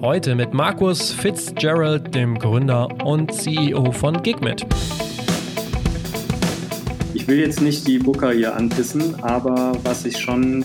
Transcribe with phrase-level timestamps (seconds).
[0.00, 4.64] Heute mit Markus Fitzgerald, dem Gründer und CEO von Gigmit.
[7.14, 10.64] Ich will jetzt nicht die Booker hier anpissen, aber was ich schon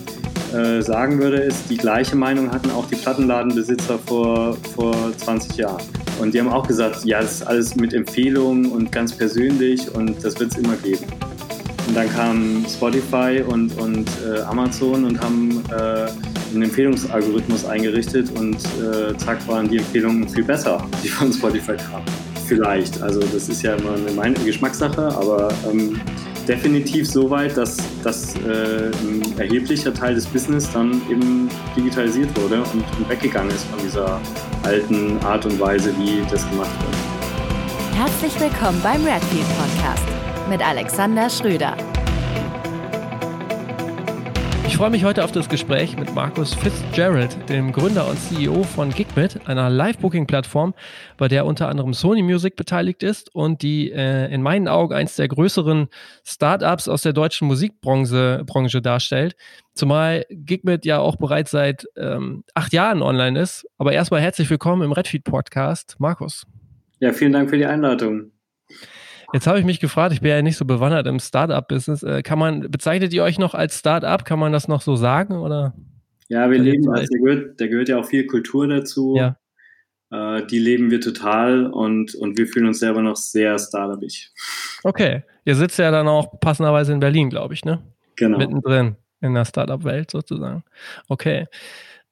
[0.52, 5.82] äh, sagen würde, ist, die gleiche Meinung hatten auch die Plattenladenbesitzer vor, vor 20 Jahren.
[6.20, 10.24] Und die haben auch gesagt, ja, das ist alles mit Empfehlungen und ganz persönlich und
[10.24, 11.04] das wird es immer geben.
[11.94, 16.10] Und dann kam Spotify und, und äh, Amazon und haben äh,
[16.52, 22.04] einen Empfehlungsalgorithmus eingerichtet und äh, zack waren die Empfehlungen viel besser, die von Spotify kamen.
[22.48, 23.00] Vielleicht.
[23.00, 26.00] Also das ist ja immer eine Geschmackssache, aber ähm,
[26.48, 32.56] definitiv so weit, dass, dass äh, ein erheblicher Teil des Business dann eben digitalisiert wurde
[32.56, 34.20] und, und weggegangen ist von dieser
[34.64, 37.96] alten Art und Weise, wie das gemacht wird.
[37.96, 40.08] Herzlich willkommen beim Redfield Podcast
[40.48, 41.93] mit Alexander Schröder.
[44.74, 48.90] Ich freue mich heute auf das Gespräch mit Markus Fitzgerald, dem Gründer und CEO von
[48.90, 50.74] Gigmit, einer Live-Booking-Plattform,
[51.16, 55.14] bei der unter anderem Sony Music beteiligt ist und die äh, in meinen Augen eines
[55.14, 55.86] der größeren
[56.24, 59.36] Startups aus der deutschen Musikbranche Branche darstellt.
[59.74, 63.68] Zumal Gigmit ja auch bereits seit ähm, acht Jahren online ist.
[63.78, 66.48] Aber erstmal herzlich willkommen im Redfeed Podcast, Markus.
[66.98, 68.32] Ja, vielen Dank für die Einladung.
[69.34, 72.04] Jetzt habe ich mich gefragt, ich bin ja nicht so bewandert im Startup-Business.
[72.04, 74.24] Äh, kann man, bezeichnet ihr euch noch als Startup?
[74.24, 75.38] Kann man das noch so sagen?
[75.38, 75.74] Oder?
[76.28, 79.16] Ja, wir leben, also da gehört, da gehört ja auch viel Kultur dazu.
[79.16, 79.36] Ja.
[80.12, 84.30] Äh, die leben wir total und, und wir fühlen uns selber noch sehr startupig.
[84.84, 85.24] Okay.
[85.44, 87.82] Ihr sitzt ja dann auch passenderweise in Berlin, glaube ich, ne?
[88.14, 88.38] Genau.
[88.38, 90.62] Mittendrin in der Startup-Welt sozusagen.
[91.08, 91.46] Okay.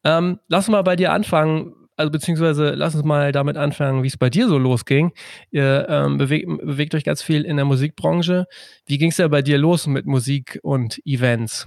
[0.03, 4.17] Ähm, lass mal bei dir anfangen also beziehungsweise lass uns mal damit anfangen, wie es
[4.17, 5.13] bei dir so losging.
[5.51, 8.47] Ihr ähm, bewegt, bewegt euch ganz viel in der Musikbranche.
[8.87, 11.67] Wie ging es ja bei dir los mit Musik und Events?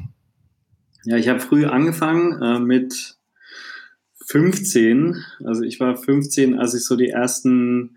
[1.05, 3.17] Ja, ich habe früh angefangen äh, mit
[4.27, 5.23] 15.
[5.45, 7.95] Also ich war 15, als ich so die ersten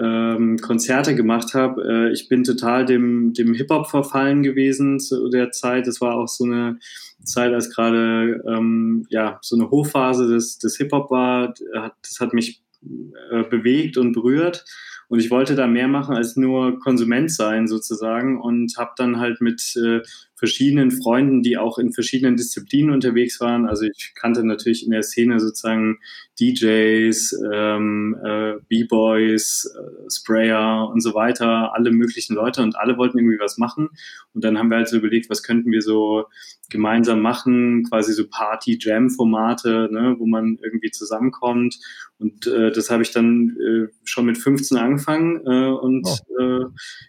[0.00, 1.82] ähm, Konzerte gemacht habe.
[1.82, 5.86] Äh, ich bin total dem, dem Hip-Hop verfallen gewesen zu der Zeit.
[5.86, 6.78] Das war auch so eine
[7.24, 11.54] Zeit, als gerade ähm, ja, so eine Hochphase des, des Hip-Hop war.
[11.72, 12.62] Das hat mich
[13.30, 14.64] äh, bewegt und berührt.
[15.08, 19.40] Und ich wollte da mehr machen als nur Konsument sein sozusagen und habe dann halt
[19.40, 20.00] mit äh,
[20.36, 23.66] verschiedenen Freunden, die auch in verschiedenen Disziplinen unterwegs waren.
[23.66, 25.98] Also ich kannte natürlich in der Szene sozusagen
[26.40, 33.18] DJs, ähm, äh, B-Boys, äh, Sprayer und so weiter, alle möglichen Leute und alle wollten
[33.18, 33.90] irgendwie was machen.
[34.32, 36.24] Und dann haben wir halt so überlegt, was könnten wir so
[36.70, 41.78] gemeinsam machen, quasi so Party-Jam-Formate, ne, wo man irgendwie zusammenkommt.
[42.18, 46.42] Und äh, das habe ich dann äh, schon mit 15 angefangen äh, und oh.
[46.42, 46.64] äh,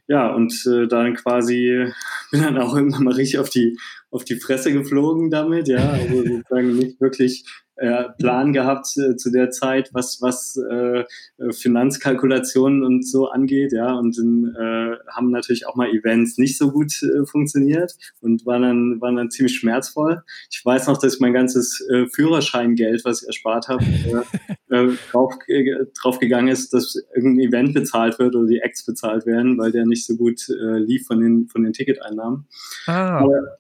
[0.07, 1.92] ja, und äh, dann quasi
[2.31, 3.78] bin dann auch irgendwann mal richtig auf die,
[4.12, 7.46] auf die Fresse geflogen damit, ja, also sozusagen nicht wirklich
[7.78, 11.04] äh, Plan gehabt äh, zu der Zeit, was, was äh,
[11.52, 16.72] Finanzkalkulationen und so angeht, ja, und dann äh, haben natürlich auch mal Events nicht so
[16.72, 20.24] gut äh, funktioniert und waren dann, waren dann ziemlich schmerzvoll.
[20.50, 23.84] Ich weiß noch, dass mein ganzes äh, Führerscheingeld, was ich erspart habe,
[24.70, 28.86] äh, äh, drauf, äh, drauf gegangen ist, dass irgendein Event bezahlt wird oder die Acts
[28.86, 32.48] bezahlt werden, weil der nicht so gut äh, lief von den, von den Ticketeinnahmen.
[32.88, 33.20] Ah.
[33.20, 33.58] Aber,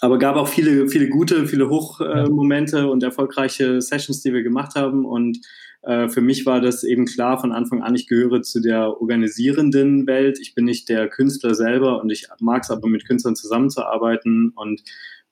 [0.00, 4.74] aber gab auch viele, viele gute, viele Hochmomente äh, und erfolgreiche Sessions, die wir gemacht
[4.74, 5.04] haben.
[5.04, 5.38] Und
[5.82, 10.06] äh, für mich war das eben klar von Anfang an, ich gehöre zu der organisierenden
[10.06, 10.38] Welt.
[10.40, 14.82] Ich bin nicht der Künstler selber und ich mag es aber mit Künstlern zusammenzuarbeiten und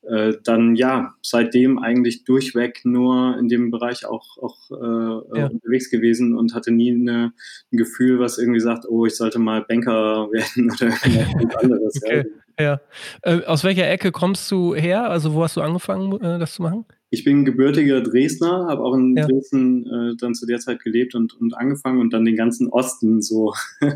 [0.09, 5.47] äh, dann ja, seitdem eigentlich durchweg nur in dem Bereich auch, auch äh, ja.
[5.47, 7.33] unterwegs gewesen und hatte nie eine,
[7.73, 12.03] ein Gefühl, was irgendwie sagt, oh, ich sollte mal Banker werden oder irgendwas anderes.
[12.03, 12.25] okay.
[12.59, 12.81] Ja.
[13.23, 15.11] Äh, aus welcher Ecke kommst du her?
[15.11, 16.85] Also wo hast du angefangen, äh, das zu machen?
[17.15, 19.25] Ich bin gebürtiger Dresdner, habe auch in ja.
[19.25, 23.23] Dresden äh, dann zu der Zeit gelebt und, und angefangen und dann den ganzen Osten
[23.23, 23.87] so äh,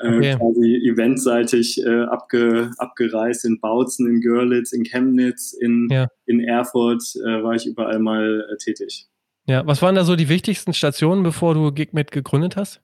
[0.00, 0.36] okay.
[0.36, 3.44] quasi eventseitig äh, abge, abgereist.
[3.44, 6.08] In Bautzen, in Görlitz, in Chemnitz, in, ja.
[6.26, 9.06] in Erfurt äh, war ich überall mal tätig.
[9.46, 12.82] Ja, was waren da so die wichtigsten Stationen, bevor du GigMed gegründet hast?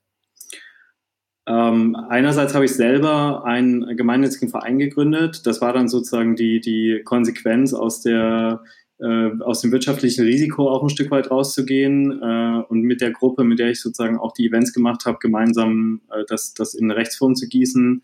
[1.45, 5.45] Ähm, einerseits habe ich selber einen gemeinnützigen Verein gegründet.
[5.45, 8.63] Das war dann sozusagen die, die Konsequenz aus der
[9.03, 13.43] äh, aus dem wirtschaftlichen Risiko auch ein Stück weit rauszugehen äh, und mit der Gruppe,
[13.43, 17.35] mit der ich sozusagen auch die Events gemacht habe, gemeinsam äh, das, das in Rechtsform
[17.35, 18.01] zu gießen.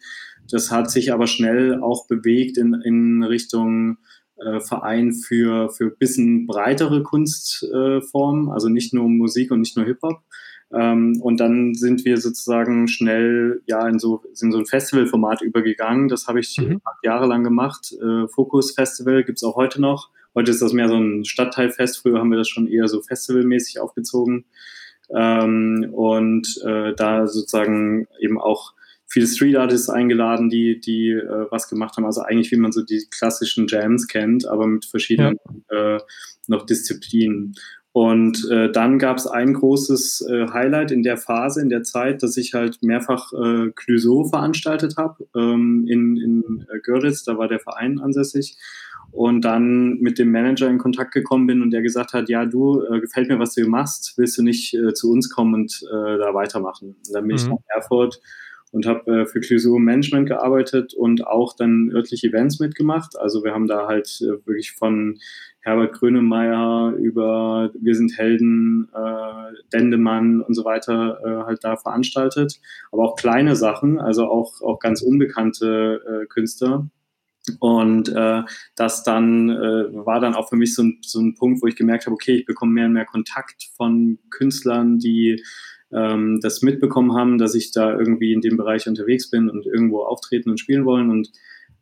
[0.52, 3.98] Das hat sich aber schnell auch bewegt in, in Richtung
[4.38, 10.22] äh, Verein für, für bisschen breitere Kunstformen, also nicht nur Musik und nicht nur Hip-Hop.
[10.74, 16.10] Ähm, und dann sind wir sozusagen schnell ja in so, in so ein Festivalformat übergegangen.
[16.10, 16.82] Das habe ich mhm.
[16.84, 17.94] acht Jahre lang gemacht.
[17.94, 22.00] Äh, Focus Festival gibt's auch heute noch Heute ist das mehr so ein Stadtteilfest.
[22.00, 24.46] Früher haben wir das schon eher so festivalmäßig aufgezogen.
[25.16, 28.74] Ähm, und äh, da sozusagen eben auch
[29.08, 32.06] viele Street Artists eingeladen, die, die äh, was gemacht haben.
[32.06, 35.38] Also eigentlich, wie man so die klassischen Jams kennt, aber mit verschiedenen
[35.72, 35.96] ja.
[35.96, 36.00] äh,
[36.48, 37.56] noch Disziplinen.
[37.92, 42.22] Und äh, dann gab es ein großes äh, Highlight in der Phase, in der Zeit,
[42.22, 47.48] dass ich halt mehrfach äh, Clüso veranstaltet habe ähm, in, in äh, Göritz, da war
[47.48, 48.58] der Verein ansässig.
[49.12, 52.84] Und dann mit dem Manager in Kontakt gekommen bin und der gesagt hat, ja, du,
[52.84, 56.18] äh, gefällt mir, was du machst, willst du nicht äh, zu uns kommen und äh,
[56.18, 56.96] da weitermachen?
[57.08, 57.36] Und dann bin mhm.
[57.36, 58.20] ich nach Erfurt
[58.72, 63.18] und habe äh, für Clusur Management gearbeitet und auch dann örtliche Events mitgemacht.
[63.18, 65.18] Also wir haben da halt äh, wirklich von
[65.62, 72.60] Herbert Grönemeyer über Wir sind Helden, äh, Dendemann und so weiter äh, halt da veranstaltet.
[72.92, 76.88] Aber auch kleine Sachen, also auch, auch ganz unbekannte äh, Künstler.
[77.60, 78.44] Und äh,
[78.76, 81.76] das dann äh, war dann auch für mich so ein, so ein Punkt, wo ich
[81.76, 85.44] gemerkt habe, okay, ich bekomme mehr und mehr Kontakt von Künstlern, die
[85.92, 90.04] ähm, das mitbekommen haben, dass ich da irgendwie in dem Bereich unterwegs bin und irgendwo
[90.04, 91.10] auftreten und spielen wollen.
[91.10, 91.32] Und,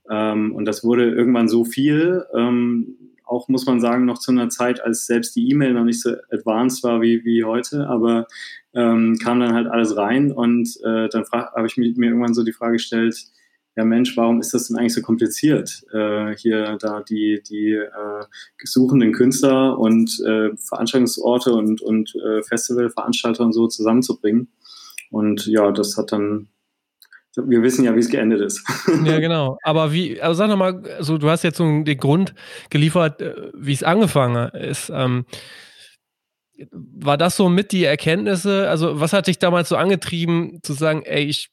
[0.10, 4.50] ähm, und das wurde irgendwann so viel, ähm, auch muss man sagen, noch zu einer
[4.50, 8.26] Zeit, als selbst die E-Mail noch nicht so advanced war wie, wie heute, aber
[8.74, 12.44] ähm, kam dann halt alles rein und äh, dann habe ich mir, mir irgendwann so
[12.44, 13.18] die Frage gestellt,
[13.78, 18.26] ja Mensch, warum ist das denn eigentlich so kompliziert, äh, hier da die, die äh,
[18.58, 24.50] gesuchenden Künstler und äh, Veranstaltungsorte und, und äh, Festivalveranstalter und so zusammenzubringen.
[25.12, 26.50] Und ja, das hat dann
[27.40, 28.64] wir wissen ja, wie es geendet ist.
[29.06, 29.60] Ja, genau.
[29.62, 32.34] Aber wie, also sag nochmal, also du hast jetzt so den Grund
[32.72, 34.90] geliefert, äh, wie es angefangen ist.
[34.92, 35.26] Ähm,
[36.72, 38.68] war das so mit die Erkenntnisse?
[38.68, 41.52] Also, was hat dich damals so angetrieben, zu sagen, ey, ich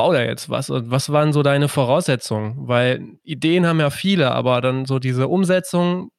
[0.00, 0.70] bau da jetzt was.
[0.70, 2.54] Und was waren so deine Voraussetzungen?
[2.56, 6.10] Weil Ideen haben ja viele, aber dann so diese Umsetzung,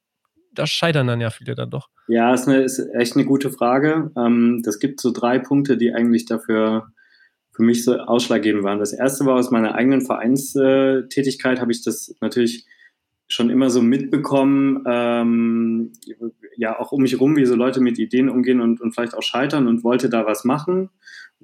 [0.54, 1.88] da scheitern dann ja viele dann doch.
[2.08, 4.12] Ja, ist, eine, ist echt eine gute Frage.
[4.16, 6.92] Ähm, das gibt so drei Punkte, die eigentlich dafür
[7.54, 8.78] für mich so ausschlaggebend waren.
[8.78, 12.68] Das erste war aus meiner eigenen Vereinstätigkeit, habe ich das natürlich
[13.28, 15.94] schon immer so mitbekommen, ähm,
[16.58, 19.24] ja, auch um mich rum, wie so Leute mit Ideen umgehen und, und vielleicht auch
[19.24, 20.90] scheitern und wollte da was machen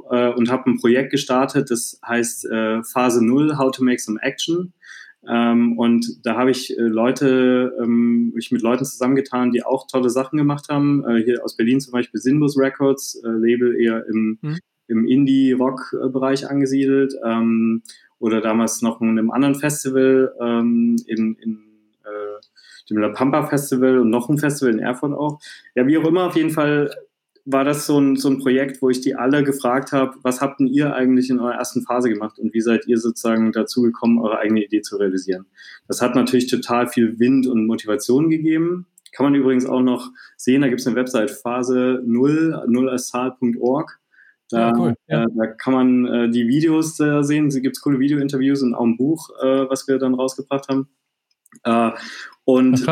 [0.09, 4.19] äh, und habe ein Projekt gestartet, das heißt äh, Phase 0, How to Make Some
[4.21, 4.73] Action.
[5.27, 10.09] Ähm, und da habe ich äh, Leute, ähm, ich mit Leuten zusammengetan, die auch tolle
[10.09, 11.03] Sachen gemacht haben.
[11.05, 14.59] Äh, hier aus Berlin zum Beispiel Sinbus Records, äh, Label eher im, mhm.
[14.87, 17.13] im Indie-Rock-Bereich angesiedelt.
[17.25, 17.81] Ähm,
[18.19, 21.66] oder damals noch in einem anderen Festival ähm, in, in
[22.89, 25.39] dem La Pampa Festival und noch ein Festival in Erfurt auch.
[25.75, 26.89] Ja, wie auch immer, auf jeden Fall
[27.49, 30.59] war das so ein, so ein Projekt, wo ich die alle gefragt habe, was habt
[30.59, 34.19] denn ihr eigentlich in eurer ersten Phase gemacht und wie seid ihr sozusagen dazu gekommen,
[34.19, 35.45] eure eigene Idee zu realisieren?
[35.87, 38.85] Das hat natürlich total viel Wind und Motivation gegeben.
[39.13, 42.97] Kann man übrigens auch noch sehen, da gibt es eine Website phase 0, 0
[44.49, 45.23] Da, ja, cool, ja.
[45.23, 47.47] äh, da kann man äh, die Videos äh, sehen.
[47.47, 50.89] Es gibt coole Video-Interviews und auch ein Buch, äh, was wir dann rausgebracht haben.
[52.47, 52.87] Und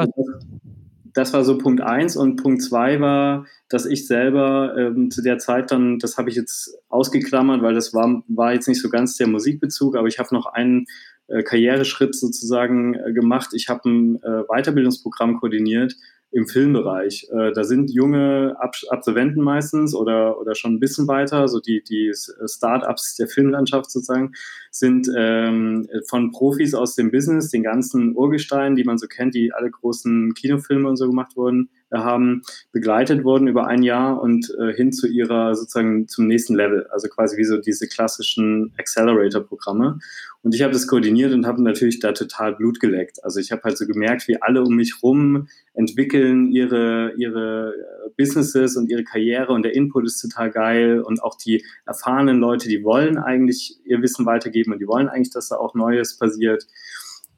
[1.14, 5.38] das war so Punkt eins und Punkt zwei war, dass ich selber ähm, zu der
[5.38, 9.16] Zeit dann, das habe ich jetzt ausgeklammert, weil das war, war jetzt nicht so ganz
[9.16, 10.88] der Musikbezug, aber ich habe noch einen
[11.28, 13.52] äh, Karriereschritt sozusagen äh, gemacht.
[13.54, 15.96] Ich habe ein äh, Weiterbildungsprogramm koordiniert
[16.36, 17.30] im Filmbereich.
[17.32, 21.82] Äh, da sind junge Ab Absolventen meistens oder, oder schon ein bisschen weiter, so die,
[21.82, 24.34] die Start-ups der Filmlandschaft sozusagen,
[24.70, 29.54] sind ähm, von Profis aus dem Business, den ganzen Urgesteinen, die man so kennt, die
[29.54, 34.52] alle großen Kinofilme und so gemacht wurden, äh, haben, begleitet worden über ein Jahr und
[34.60, 36.88] äh, hin zu ihrer sozusagen zum nächsten Level.
[36.92, 40.00] Also quasi wie so diese klassischen Accelerator-Programme.
[40.42, 43.24] Und ich habe das koordiniert und habe natürlich da total Blut geleckt.
[43.24, 48.10] Also ich habe halt so gemerkt, wie alle um mich rum entwickeln ihre, ihre äh,
[48.18, 52.70] Businesses und ihre Karriere und der Input ist total geil und auch die erfahrenen Leute,
[52.70, 56.68] die wollen eigentlich ihr Wissen weitergeben und die wollen eigentlich, dass da auch Neues passiert.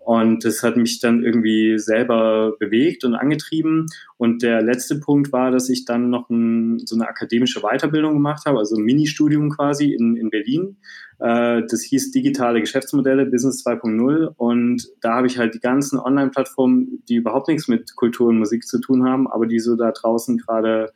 [0.08, 3.88] Und das hat mich dann irgendwie selber bewegt und angetrieben.
[4.16, 8.46] Und der letzte Punkt war, dass ich dann noch ein, so eine akademische Weiterbildung gemacht
[8.46, 10.78] habe, also ein Ministudium quasi in, in Berlin.
[11.20, 14.28] Äh, das hieß Digitale Geschäftsmodelle Business 2.0.
[14.38, 18.66] Und da habe ich halt die ganzen Online-Plattformen, die überhaupt nichts mit Kultur und Musik
[18.66, 20.94] zu tun haben, aber die so da draußen gerade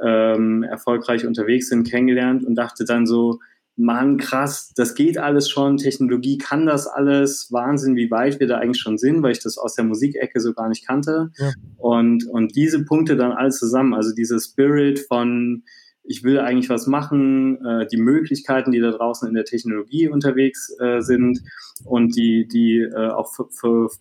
[0.00, 3.40] ähm, erfolgreich unterwegs sind, kennengelernt und dachte dann so,
[3.76, 8.58] Mann, krass, das geht alles schon, Technologie kann das alles, Wahnsinn, wie weit wir da
[8.58, 11.30] eigentlich schon sind, weil ich das aus der Musikecke so gar nicht kannte.
[11.38, 11.52] Ja.
[11.78, 15.64] Und, und diese Punkte dann alles zusammen, also dieser Spirit von,
[16.04, 20.74] ich will eigentlich was machen, äh, die Möglichkeiten, die da draußen in der Technologie unterwegs
[20.78, 21.40] äh, sind
[21.84, 23.32] und die, die äh, auch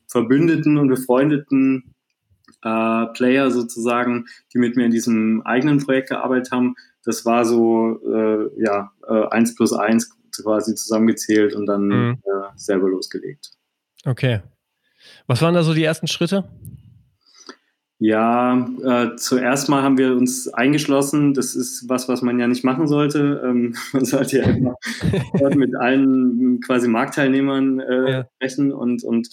[0.07, 1.93] Verbündeten und Befreundeten
[2.63, 6.75] äh, Player sozusagen, die mit mir in diesem eigenen Projekt gearbeitet haben.
[7.03, 12.17] Das war so, äh, ja, äh, eins plus eins quasi zusammengezählt und dann mhm.
[12.23, 13.51] äh, selber losgelegt.
[14.05, 14.41] Okay.
[15.27, 16.45] Was waren da so die ersten Schritte?
[18.03, 21.35] Ja, äh, zuerst mal haben wir uns eingeschlossen.
[21.35, 23.41] Das ist was, was man ja nicht machen sollte.
[23.45, 24.75] Ähm, man sollte ja immer
[25.55, 28.27] mit allen quasi Marktteilnehmern äh, ja.
[28.35, 29.29] sprechen und, und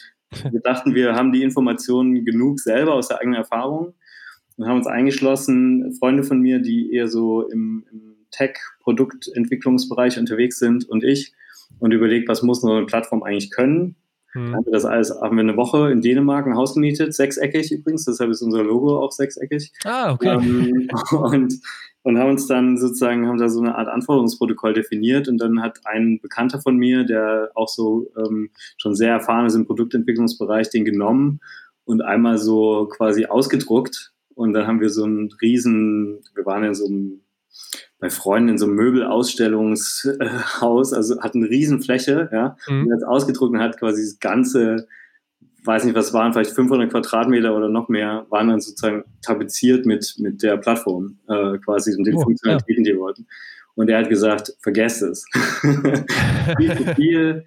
[0.50, 3.94] wir dachten, wir haben die Informationen genug selber aus der eigenen Erfahrung
[4.58, 5.94] und haben uns eingeschlossen.
[5.98, 11.32] Freunde von mir, die eher so im, im Tech-Produktentwicklungsbereich unterwegs sind und ich
[11.78, 13.96] und überlegt, was muss so eine Plattform eigentlich können
[14.32, 14.54] hm.
[14.54, 18.04] Haben wir das alles, haben wir eine Woche in Dänemark ein Haus gemietet, sechseckig übrigens,
[18.04, 19.72] deshalb ist unser Logo auch sechseckig.
[19.84, 20.34] Ah, okay.
[20.34, 21.54] Ähm, und,
[22.02, 25.80] und haben uns dann sozusagen, haben da so eine Art Anforderungsprotokoll definiert und dann hat
[25.84, 30.84] ein Bekannter von mir, der auch so ähm, schon sehr erfahren ist im Produktentwicklungsbereich, den
[30.84, 31.40] genommen
[31.84, 36.74] und einmal so quasi ausgedruckt und dann haben wir so einen riesen, wir waren in
[36.74, 37.22] so einem
[37.98, 42.84] bei Freunden in so einem Möbelausstellungshaus, also hat eine Riesenfläche, ja, mhm.
[42.84, 44.86] und jetzt ausgedruckt und hat quasi das ganze,
[45.64, 50.14] weiß nicht, was waren, vielleicht 500 Quadratmeter oder noch mehr, waren dann sozusagen tapeziert mit,
[50.18, 52.92] mit der Plattform, äh, quasi und den oh, Funktionalitäten, ja.
[52.92, 53.26] die wir wollten.
[53.74, 55.24] Und er hat gesagt, vergesst es.
[56.58, 57.46] viel zu viel,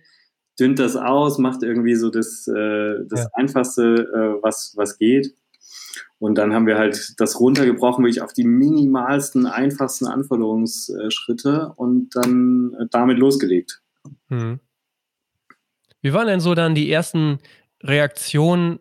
[0.60, 3.30] dünnt das aus, macht irgendwie so das, äh, das ja.
[3.36, 5.34] Einfachste, äh, was, was geht.
[6.20, 12.76] Und dann haben wir halt das runtergebrochen, wirklich auf die minimalsten, einfachsten Anforderungsschritte und dann
[12.80, 13.82] äh, damit losgelegt.
[14.30, 14.60] Hm.
[16.02, 17.40] Wie waren denn so dann die ersten
[17.82, 18.80] Reaktionen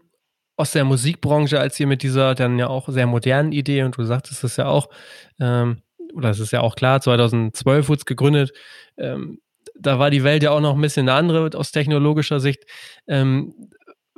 [0.56, 4.04] aus der Musikbranche, als ihr mit dieser dann ja auch sehr modernen Idee, und du
[4.04, 4.90] sagtest es ja auch,
[5.38, 5.82] ähm,
[6.14, 8.52] oder es ist ja auch klar, 2012 wurde es gegründet,
[8.98, 9.40] ähm,
[9.74, 12.64] da war die Welt ja auch noch ein bisschen eine andere aus technologischer Sicht.
[13.06, 13.54] Ähm,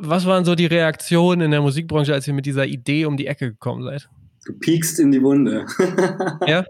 [0.03, 3.27] was waren so die Reaktionen in der Musikbranche, als ihr mit dieser Idee um die
[3.27, 4.09] Ecke gekommen seid?
[4.45, 5.67] Du piekst in die Wunde.
[6.47, 6.65] ja?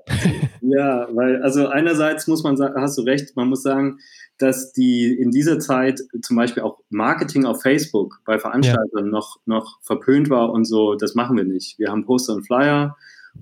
[0.61, 3.99] ja, weil, also einerseits muss man sagen, hast du recht, man muss sagen,
[4.37, 9.11] dass die in dieser Zeit zum Beispiel auch Marketing auf Facebook bei Veranstaltern ja.
[9.11, 11.79] noch, noch verpönt war und so, das machen wir nicht.
[11.79, 12.97] Wir haben Poster und Flyer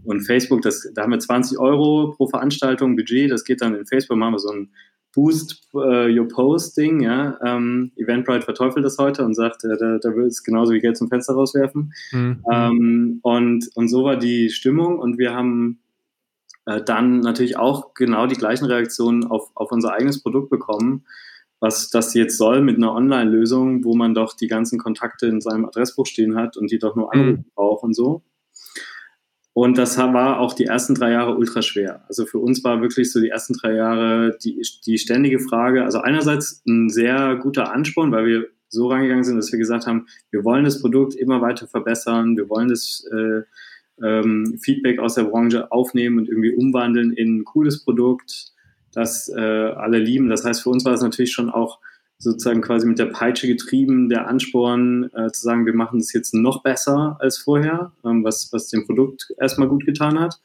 [0.05, 3.87] und Facebook, das, da haben wir 20 Euro pro Veranstaltung Budget, das geht dann in
[3.87, 4.71] Facebook, machen wir so ein
[5.13, 7.39] Boost uh, Your Posting, ja.
[7.45, 10.97] Ähm, Eventbrite verteufelt das heute und sagt, äh, da, da will es genauso wie Geld
[10.97, 11.93] zum Fenster rauswerfen.
[12.13, 12.45] Mhm.
[12.51, 15.81] Ähm, und, und so war die Stimmung und wir haben
[16.67, 21.05] äh, dann natürlich auch genau die gleichen Reaktionen auf, auf unser eigenes Produkt bekommen,
[21.59, 25.67] was das jetzt soll mit einer Online-Lösung, wo man doch die ganzen Kontakte in seinem
[25.67, 27.21] Adressbuch stehen hat und die doch nur mhm.
[27.21, 27.53] anrufen mhm.
[27.55, 28.23] braucht und so.
[29.61, 32.03] Und das war auch die ersten drei Jahre ultra schwer.
[32.09, 36.01] Also für uns war wirklich so die ersten drei Jahre die, die ständige Frage, also
[36.01, 40.45] einerseits ein sehr guter Ansporn, weil wir so rangegangen sind, dass wir gesagt haben, wir
[40.45, 43.43] wollen das Produkt immer weiter verbessern, wir wollen das äh,
[44.03, 48.55] ähm, Feedback aus der Branche aufnehmen und irgendwie umwandeln in ein cooles Produkt,
[48.95, 50.31] das äh, alle lieben.
[50.31, 51.81] Das heißt, für uns war es natürlich schon auch
[52.21, 56.35] sozusagen quasi mit der Peitsche getrieben, der Ansporn äh, zu sagen, wir machen es jetzt
[56.35, 60.39] noch besser als vorher, ähm, was, was dem Produkt erstmal gut getan hat.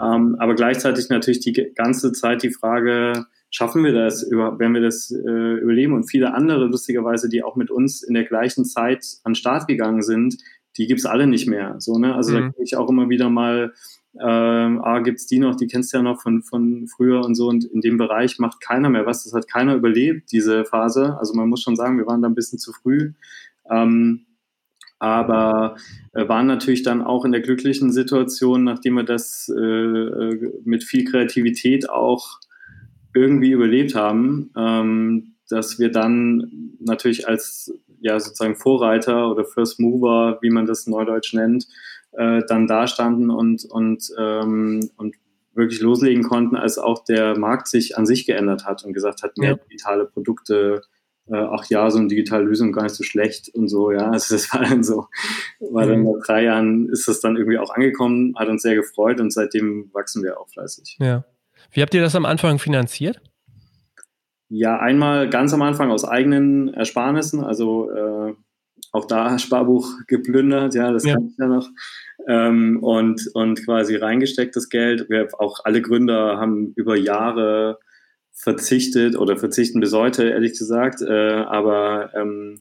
[0.00, 5.10] Ähm, aber gleichzeitig natürlich die ganze Zeit die Frage, schaffen wir das, werden wir das
[5.10, 5.92] äh, überleben?
[5.92, 9.68] Und viele andere, lustigerweise, die auch mit uns in der gleichen Zeit an den Start
[9.68, 10.38] gegangen sind,
[10.78, 11.74] die gibt's alle nicht mehr.
[11.78, 12.14] So, ne?
[12.14, 12.34] Also mhm.
[12.34, 13.74] da kriege ich auch immer wieder mal
[14.18, 17.48] ähm, ah, gibt's die noch, die kennst du ja noch von, von früher und so.
[17.48, 19.24] Und in dem Bereich macht keiner mehr was.
[19.24, 21.16] Das hat keiner überlebt, diese Phase.
[21.18, 23.12] Also man muss schon sagen, wir waren da ein bisschen zu früh.
[23.70, 24.26] Ähm,
[24.98, 25.76] aber
[26.12, 30.84] äh, waren natürlich dann auch in der glücklichen Situation, nachdem wir das äh, äh, mit
[30.84, 32.40] viel Kreativität auch
[33.14, 40.38] irgendwie überlebt haben, ähm, dass wir dann natürlich als ja sozusagen Vorreiter oder First Mover,
[40.42, 41.66] wie man das neudeutsch nennt,
[42.12, 45.16] äh, dann da standen und, und, ähm, und
[45.54, 49.36] wirklich loslegen konnten, als auch der Markt sich an sich geändert hat und gesagt hat,
[49.36, 49.56] mehr ja.
[49.56, 50.82] digitale Produkte,
[51.28, 54.10] äh, ach ja, so eine digitale Lösung gar nicht so schlecht und so, ja.
[54.12, 55.06] Also das war dann so,
[55.58, 59.20] weil dann nach drei Jahren ist das dann irgendwie auch angekommen, hat uns sehr gefreut
[59.20, 60.96] und seitdem wachsen wir auch fleißig.
[61.00, 61.24] Ja.
[61.72, 63.20] Wie habt ihr das am Anfang finanziert?
[64.48, 68.34] Ja, einmal ganz am Anfang aus eigenen Ersparnissen, also äh,
[68.92, 71.14] auch da Sparbuch geplündert, ja, das ja.
[71.14, 71.68] kann ich ja noch.
[72.28, 75.08] Ähm, und, und quasi reingesteckt das Geld.
[75.08, 77.78] Wir auch alle Gründer haben über Jahre
[78.32, 81.02] verzichtet oder verzichten bis heute, ehrlich gesagt.
[81.02, 82.60] Äh, aber ähm,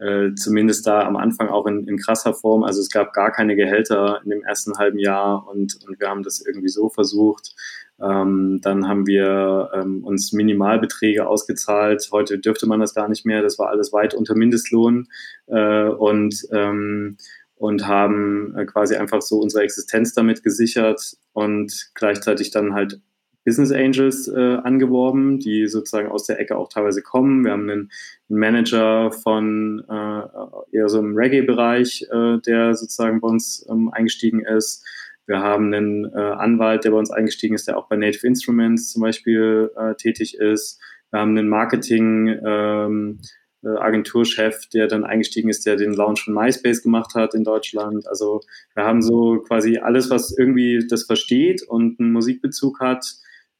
[0.00, 2.62] äh, zumindest da am Anfang auch in, in krasser Form.
[2.62, 6.22] Also es gab gar keine Gehälter in dem ersten halben Jahr und, und wir haben
[6.22, 7.54] das irgendwie so versucht.
[8.02, 12.08] Ähm, dann haben wir ähm, uns Minimalbeträge ausgezahlt.
[12.12, 13.42] Heute dürfte man das gar nicht mehr.
[13.42, 15.08] Das war alles weit unter Mindestlohn.
[15.46, 17.16] Äh, und, ähm,
[17.56, 23.00] und haben äh, quasi einfach so unsere Existenz damit gesichert und gleichzeitig dann halt
[23.44, 27.44] Business Angels äh, angeworben, die sozusagen aus der Ecke auch teilweise kommen.
[27.44, 27.90] Wir haben einen,
[28.28, 34.86] Manager von äh, eher so im Reggae-Bereich, äh, der sozusagen bei uns ähm, eingestiegen ist.
[35.30, 38.90] Wir haben einen äh, Anwalt, der bei uns eingestiegen ist, der auch bei Native Instruments
[38.90, 40.80] zum Beispiel äh, tätig ist.
[41.12, 43.20] Wir haben einen Marketing ähm,
[43.62, 48.08] äh, Agenturchef, der dann eingestiegen ist, der den Launch von MySpace gemacht hat in Deutschland.
[48.08, 48.40] Also
[48.74, 53.06] wir haben so quasi alles, was irgendwie das versteht und einen Musikbezug hat,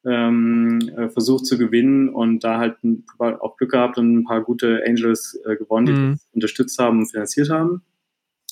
[0.05, 4.43] ähm, äh, versucht zu gewinnen und da halt ein, auch Glück gehabt und ein paar
[4.43, 6.19] gute Angels äh, gewonnen, die mhm.
[6.33, 7.83] unterstützt haben und finanziert haben.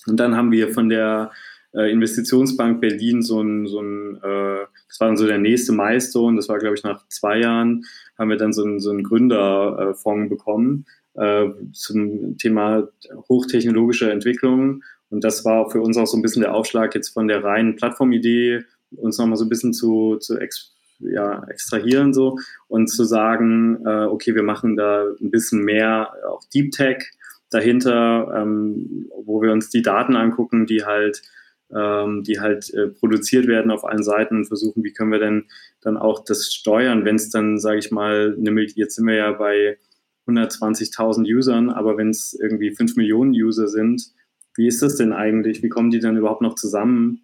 [0.07, 1.33] Und dann haben wir von der
[1.75, 6.37] äh, Investitionsbank Berlin so ein, so ein äh, das war dann so der nächste Milestone,
[6.37, 7.85] das war glaube ich nach zwei Jahren,
[8.19, 12.89] haben wir dann so einen, so einen Gründerfonds bekommen äh, zum Thema
[13.29, 14.83] hochtechnologische Entwicklung.
[15.11, 17.77] Und das war für uns auch so ein bisschen der Aufschlag jetzt von der reinen
[17.77, 18.61] Plattformidee,
[18.97, 24.05] uns nochmal so ein bisschen zu, zu ex ja, extrahieren so und zu sagen, äh,
[24.05, 27.13] okay, wir machen da ein bisschen mehr auch Deep Tech
[27.51, 31.23] dahinter, ähm, wo wir uns die Daten angucken, die halt,
[31.75, 35.45] ähm, die halt äh, produziert werden auf allen Seiten und versuchen, wie können wir denn
[35.81, 39.33] dann auch das steuern, wenn es dann, sage ich mal, eine, jetzt sind wir ja
[39.33, 39.79] bei
[40.27, 44.03] 120.000 Usern, aber wenn es irgendwie 5 Millionen User sind,
[44.57, 45.63] wie ist das denn eigentlich?
[45.63, 47.23] Wie kommen die dann überhaupt noch zusammen?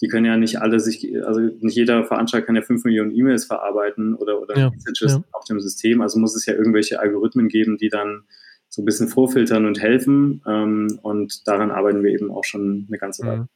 [0.00, 3.46] die können ja nicht alle sich, also nicht jeder Veranstalter kann ja fünf Millionen E-Mails
[3.46, 5.24] verarbeiten oder, oder ja, Messages ja.
[5.32, 6.02] auf dem System.
[6.02, 8.24] Also muss es ja irgendwelche Algorithmen geben, die dann
[8.68, 10.42] so ein bisschen vorfiltern und helfen.
[10.46, 13.48] Ähm, und daran arbeiten wir eben auch schon eine ganze Weile.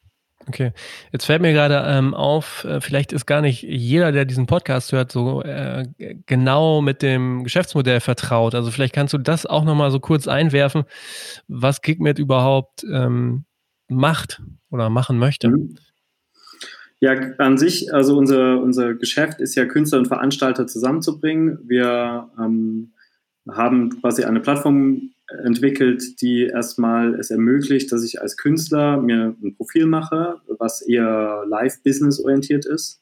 [0.51, 0.73] Okay,
[1.13, 4.91] jetzt fällt mir gerade ähm, auf, äh, vielleicht ist gar nicht jeder, der diesen Podcast
[4.91, 5.87] hört, so äh,
[6.27, 8.57] genau mit dem Geschäftsmodell vertraut.
[8.57, 10.83] Also vielleicht kannst du das auch nochmal so kurz einwerfen,
[11.47, 13.45] was Gigmet überhaupt ähm,
[13.87, 14.43] macht
[14.73, 15.51] oder machen möchte.
[15.51, 15.77] Mhm.
[16.99, 21.61] Ja, an sich, also unser, unser Geschäft ist ja Künstler und Veranstalter zusammenzubringen.
[21.63, 22.91] Wir ähm,
[23.49, 25.11] haben quasi eine Plattform
[25.45, 31.45] entwickelt, die erstmal es ermöglicht, dass ich als Künstler mir ein Profil mache, was eher
[31.47, 33.01] live-business orientiert ist.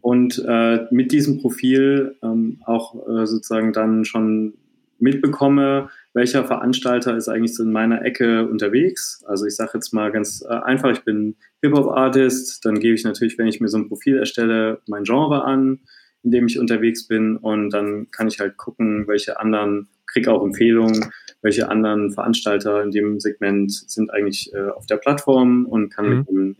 [0.00, 4.54] Und äh, mit diesem Profil ähm, auch äh, sozusagen dann schon
[4.98, 9.22] mitbekomme, welcher Veranstalter ist eigentlich so in meiner Ecke unterwegs.
[9.26, 13.38] Also ich sage jetzt mal ganz äh, einfach, ich bin Hip-Hop-Artist, dann gebe ich natürlich,
[13.38, 15.80] wenn ich mir so ein Profil erstelle, mein Genre an,
[16.22, 20.42] in dem ich unterwegs bin und dann kann ich halt gucken, welche anderen, kriege auch
[20.42, 21.10] Empfehlungen,
[21.42, 26.56] welche anderen Veranstalter in dem Segment sind eigentlich äh, auf der Plattform und kann, mhm.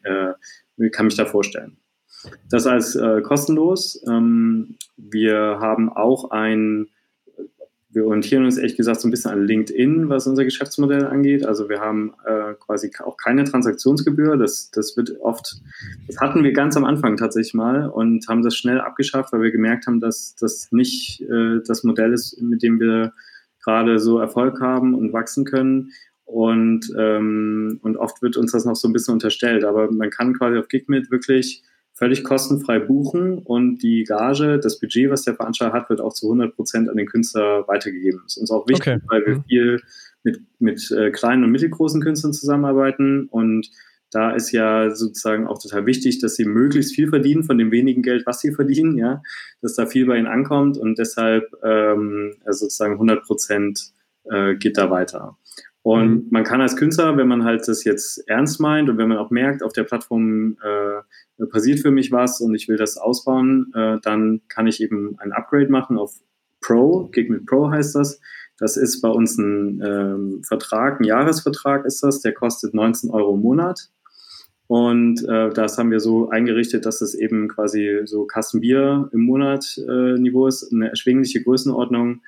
[0.76, 1.78] mich, äh, kann mich da vorstellen.
[2.50, 4.02] Das als äh, kostenlos.
[4.06, 6.88] Ähm, wir haben auch ein
[7.94, 11.46] wir orientieren uns ehrlich gesagt so ein bisschen an LinkedIn, was unser Geschäftsmodell angeht.
[11.46, 14.36] Also wir haben äh, quasi auch keine Transaktionsgebühr.
[14.36, 15.62] Das, das wird oft,
[16.08, 19.52] das hatten wir ganz am Anfang tatsächlich mal und haben das schnell abgeschafft, weil wir
[19.52, 23.12] gemerkt haben, dass das nicht äh, das Modell ist, mit dem wir
[23.64, 25.90] gerade so Erfolg haben und wachsen können.
[26.24, 29.64] Und, ähm, und oft wird uns das noch so ein bisschen unterstellt.
[29.64, 31.62] Aber man kann quasi auf Gigmit wirklich
[31.94, 36.26] völlig kostenfrei buchen und die Gage, das Budget, was der Veranstalter hat, wird auch zu
[36.26, 38.20] 100 Prozent an den Künstler weitergegeben.
[38.24, 39.04] Das ist uns auch wichtig, okay.
[39.06, 39.44] weil wir mhm.
[39.44, 39.82] viel
[40.24, 43.70] mit, mit äh, kleinen und mittelgroßen Künstlern zusammenarbeiten und
[44.14, 48.02] da ist ja sozusagen auch total wichtig, dass sie möglichst viel verdienen von dem wenigen
[48.02, 49.22] Geld, was sie verdienen, ja,
[49.60, 53.92] dass da viel bei ihnen ankommt und deshalb ähm, also sozusagen 100 Prozent
[54.30, 55.36] äh, geht da weiter.
[55.82, 56.28] Und mhm.
[56.30, 59.30] man kann als Künstler, wenn man halt das jetzt ernst meint und wenn man auch
[59.30, 63.98] merkt, auf der Plattform äh, passiert für mich was und ich will das ausbauen, äh,
[64.02, 66.14] dann kann ich eben ein Upgrade machen auf
[66.60, 68.20] Pro, Gig mit Pro heißt das.
[68.58, 73.34] Das ist bei uns ein ähm, Vertrag, ein Jahresvertrag ist das, der kostet 19 Euro
[73.34, 73.90] im Monat.
[74.66, 79.78] Und äh, das haben wir so eingerichtet, dass es eben quasi so Kassenbier im Monat
[79.86, 82.22] äh, Niveau ist, eine erschwingliche Größenordnung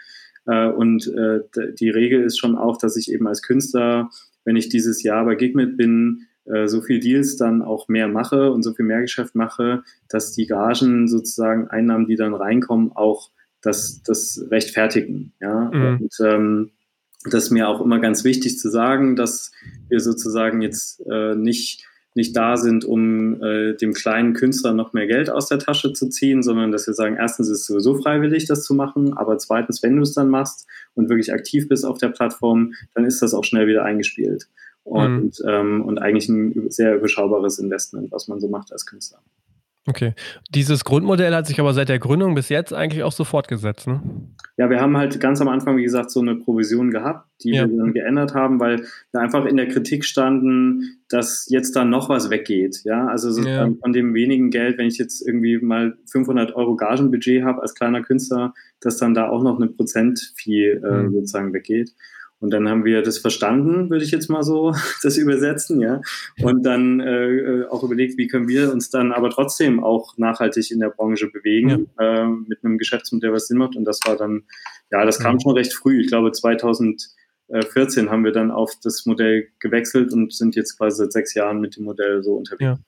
[0.46, 1.40] äh, und äh,
[1.74, 4.10] die Regel ist schon auch, dass ich eben als Künstler,
[4.44, 8.52] wenn ich dieses Jahr bei Gigmit bin, äh, so viel Deals dann auch mehr mache
[8.52, 13.30] und so viel mehr Geschäft mache, dass die Gagen sozusagen Einnahmen, die dann reinkommen, auch
[13.60, 15.32] das, das rechtfertigen.
[15.40, 15.70] Ja?
[15.72, 15.98] Mhm.
[16.00, 16.70] Und ähm,
[17.24, 19.50] das ist mir auch immer ganz wichtig zu sagen, dass
[19.88, 21.84] wir sozusagen jetzt äh, nicht
[22.16, 26.08] nicht da sind, um äh, dem kleinen Künstler noch mehr Geld aus der Tasche zu
[26.08, 29.82] ziehen, sondern dass wir sagen, erstens ist es sowieso freiwillig, das zu machen, aber zweitens,
[29.82, 33.34] wenn du es dann machst und wirklich aktiv bist auf der Plattform, dann ist das
[33.34, 34.48] auch schnell wieder eingespielt.
[34.82, 35.48] Und, mhm.
[35.48, 39.18] ähm, und eigentlich ein sehr überschaubares Investment, was man so macht als Künstler.
[39.88, 40.14] Okay.
[40.50, 44.02] Dieses Grundmodell hat sich aber seit der Gründung bis jetzt eigentlich auch so fortgesetzt, ne?
[44.56, 47.68] Ja, wir haben halt ganz am Anfang, wie gesagt, so eine Provision gehabt, die ja.
[47.68, 52.08] wir dann geändert haben, weil wir einfach in der Kritik standen, dass jetzt da noch
[52.08, 52.80] was weggeht.
[52.84, 53.70] Ja, also ja.
[53.80, 58.02] von dem wenigen Geld, wenn ich jetzt irgendwie mal 500 Euro Gagenbudget habe als kleiner
[58.02, 61.12] Künstler, dass dann da auch noch eine Prozentfee äh, mhm.
[61.12, 61.92] sozusagen weggeht.
[62.38, 66.00] Und dann haben wir das verstanden, würde ich jetzt mal so das übersetzen, ja.
[66.42, 70.80] Und dann äh, auch überlegt, wie können wir uns dann aber trotzdem auch nachhaltig in
[70.80, 72.24] der Branche bewegen, ja.
[72.24, 73.76] äh, mit einem Geschäftsmodell, was Sinn macht.
[73.76, 74.42] Und das war dann,
[74.90, 76.00] ja, das kam schon recht früh.
[76.00, 81.12] Ich glaube, 2014 haben wir dann auf das Modell gewechselt und sind jetzt quasi seit
[81.12, 82.62] sechs Jahren mit dem Modell so unterwegs.
[82.62, 82.78] Ja.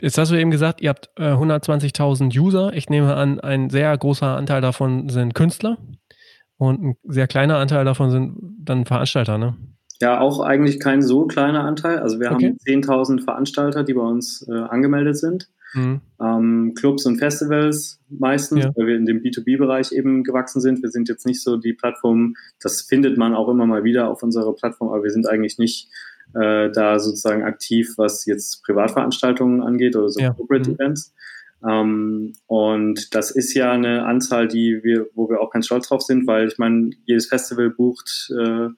[0.00, 2.72] Jetzt hast du eben gesagt, ihr habt äh, 120.000 User.
[2.72, 5.76] Ich nehme an, ein sehr großer Anteil davon sind Künstler.
[6.62, 9.56] Und ein sehr kleiner Anteil davon sind dann Veranstalter, ne?
[10.00, 11.98] Ja, auch eigentlich kein so kleiner Anteil.
[11.98, 12.56] Also wir okay.
[12.66, 15.48] haben 10.000 Veranstalter, die bei uns äh, angemeldet sind.
[15.74, 16.00] Mhm.
[16.20, 18.70] Ähm, Clubs und Festivals meistens, ja.
[18.76, 20.84] weil wir in dem B2B-Bereich eben gewachsen sind.
[20.84, 24.22] Wir sind jetzt nicht so die Plattform, das findet man auch immer mal wieder auf
[24.22, 25.88] unserer Plattform, aber wir sind eigentlich nicht
[26.34, 30.32] äh, da sozusagen aktiv, was jetzt Privatveranstaltungen angeht oder so ja.
[30.32, 30.76] Corporate mhm.
[30.76, 31.12] Events.
[31.68, 36.02] Ähm, und das ist ja eine Anzahl, die wir, wo wir auch ganz stolz drauf
[36.02, 38.68] sind, weil ich meine, jedes Festival bucht äh,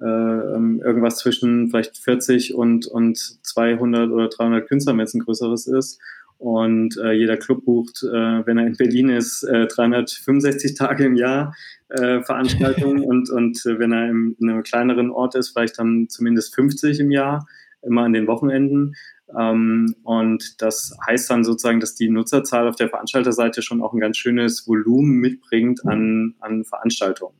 [0.00, 5.66] äh, irgendwas zwischen vielleicht 40 und, und 200 oder 300 Künstlern, wenn es ein größeres
[5.66, 6.00] ist.
[6.38, 11.16] Und äh, jeder Club bucht, äh, wenn er in Berlin ist, äh, 365 Tage im
[11.16, 11.54] Jahr
[11.88, 16.08] äh, Veranstaltungen und, und äh, wenn er im, in einem kleineren Ort ist, vielleicht dann
[16.08, 17.46] zumindest 50 im Jahr,
[17.82, 18.94] immer an den Wochenenden.
[19.38, 24.00] Ähm, und das heißt dann sozusagen, dass die Nutzerzahl auf der Veranstalterseite schon auch ein
[24.00, 27.36] ganz schönes Volumen mitbringt an, an Veranstaltungen.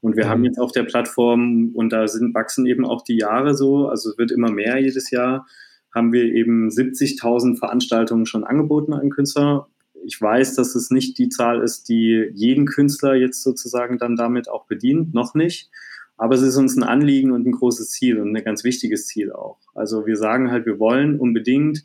[0.00, 3.54] Und wir haben jetzt auf der Plattform, und da sind, wachsen eben auch die Jahre
[3.54, 5.46] so, also es wird immer mehr jedes Jahr,
[5.94, 9.68] haben wir eben 70.000 Veranstaltungen schon angeboten an Künstler.
[10.04, 14.48] Ich weiß, dass es nicht die Zahl ist, die jeden Künstler jetzt sozusagen dann damit
[14.48, 15.70] auch bedient, noch nicht.
[16.16, 19.32] Aber es ist uns ein Anliegen und ein großes Ziel und ein ganz wichtiges Ziel
[19.32, 19.58] auch.
[19.74, 21.84] Also wir sagen halt, wir wollen unbedingt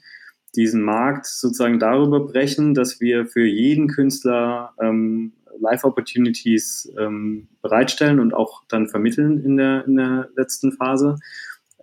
[0.55, 8.33] diesen Markt sozusagen darüber brechen, dass wir für jeden Künstler ähm, Live-Opportunities ähm, bereitstellen und
[8.33, 11.17] auch dann vermitteln in der, in der letzten Phase.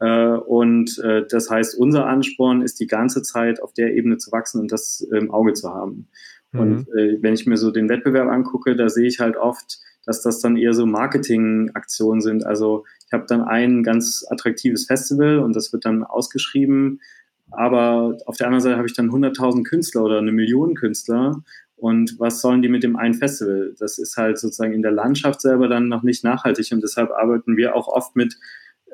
[0.00, 4.32] Äh, und äh, das heißt, unser Ansporn ist die ganze Zeit auf der Ebene zu
[4.32, 6.08] wachsen und das im Auge zu haben.
[6.52, 6.60] Mhm.
[6.60, 10.22] Und äh, wenn ich mir so den Wettbewerb angucke, da sehe ich halt oft, dass
[10.22, 12.46] das dann eher so Marketingaktionen sind.
[12.46, 17.02] Also ich habe dann ein ganz attraktives Festival und das wird dann ausgeschrieben.
[17.50, 21.42] Aber auf der anderen Seite habe ich dann 100.000 Künstler oder eine Million Künstler.
[21.76, 23.74] Und was sollen die mit dem einen Festival?
[23.78, 26.72] Das ist halt sozusagen in der Landschaft selber dann noch nicht nachhaltig.
[26.72, 28.34] Und deshalb arbeiten wir auch oft mit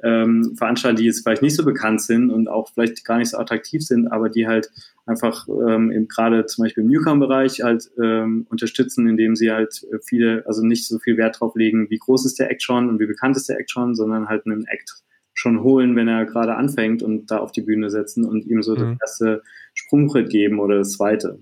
[0.04, 3.38] ähm, Veranstalter, die jetzt vielleicht nicht so bekannt sind und auch vielleicht gar nicht so
[3.38, 4.70] attraktiv sind, aber die halt
[5.06, 10.64] einfach ähm, gerade zum Beispiel im Newcom-Bereich halt ähm, unterstützen, indem sie halt viele, also
[10.64, 13.36] nicht so viel Wert drauf legen, wie groß ist der Act schon und wie bekannt
[13.36, 17.30] ist der Act schon, sondern halt einen Act schon holen, wenn er gerade anfängt und
[17.30, 18.98] da auf die Bühne setzen und ihm so mhm.
[19.00, 19.42] das erste
[19.74, 21.40] Sprungbrett geben oder das zweite.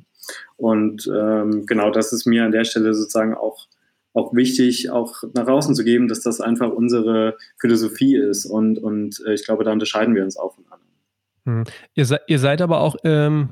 [0.57, 3.67] Und ähm, genau das ist mir an der Stelle sozusagen auch
[4.15, 8.45] auch wichtig, auch nach außen zu geben, dass das einfach unsere Philosophie ist.
[8.45, 11.65] Und, und äh, ich glaube, da unterscheiden wir uns auch von anderen.
[11.67, 11.75] Hm.
[11.95, 13.51] Ihr, se ihr, seid aber auch ähm,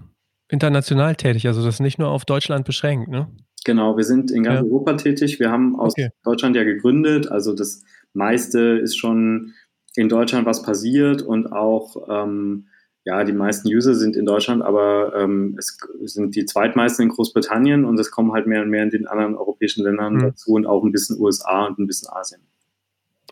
[0.48, 3.28] international tätig, also das ist nicht nur auf Deutschland beschränkt, ne?
[3.64, 4.64] Genau, wir sind in ganz ja.
[4.64, 5.38] Europa tätig.
[5.38, 6.10] Wir haben aus okay.
[6.24, 7.82] Deutschland ja gegründet, also das
[8.14, 9.52] meiste ist schon
[9.96, 12.68] in Deutschland was passiert und auch ähm,
[13.10, 17.84] ja, die meisten User sind in Deutschland, aber ähm, es sind die zweitmeisten in Großbritannien
[17.84, 20.22] und es kommen halt mehr und mehr in den anderen europäischen Ländern mhm.
[20.22, 22.40] dazu und auch ein bisschen USA und ein bisschen Asien.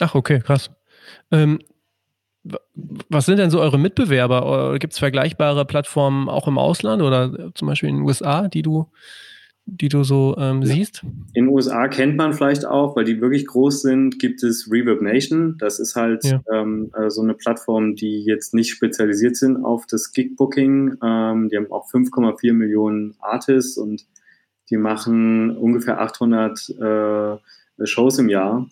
[0.00, 0.70] Ach, okay, krass.
[1.30, 1.60] Ähm,
[3.08, 4.76] was sind denn so eure Mitbewerber?
[4.80, 8.90] Gibt es vergleichbare Plattformen auch im Ausland oder zum Beispiel in den USA, die du
[9.70, 11.02] die du so ähm, siehst?
[11.34, 15.02] In den USA kennt man vielleicht auch, weil die wirklich groß sind, gibt es Reverb
[15.02, 15.56] Nation.
[15.58, 16.40] Das ist halt ja.
[16.52, 20.96] ähm, äh, so eine Plattform, die jetzt nicht spezialisiert sind auf das Gigbooking.
[21.02, 24.06] Ähm, die haben auch 5,4 Millionen Artists und
[24.70, 27.36] die machen ungefähr 800 äh,
[27.84, 28.68] Shows im Jahr.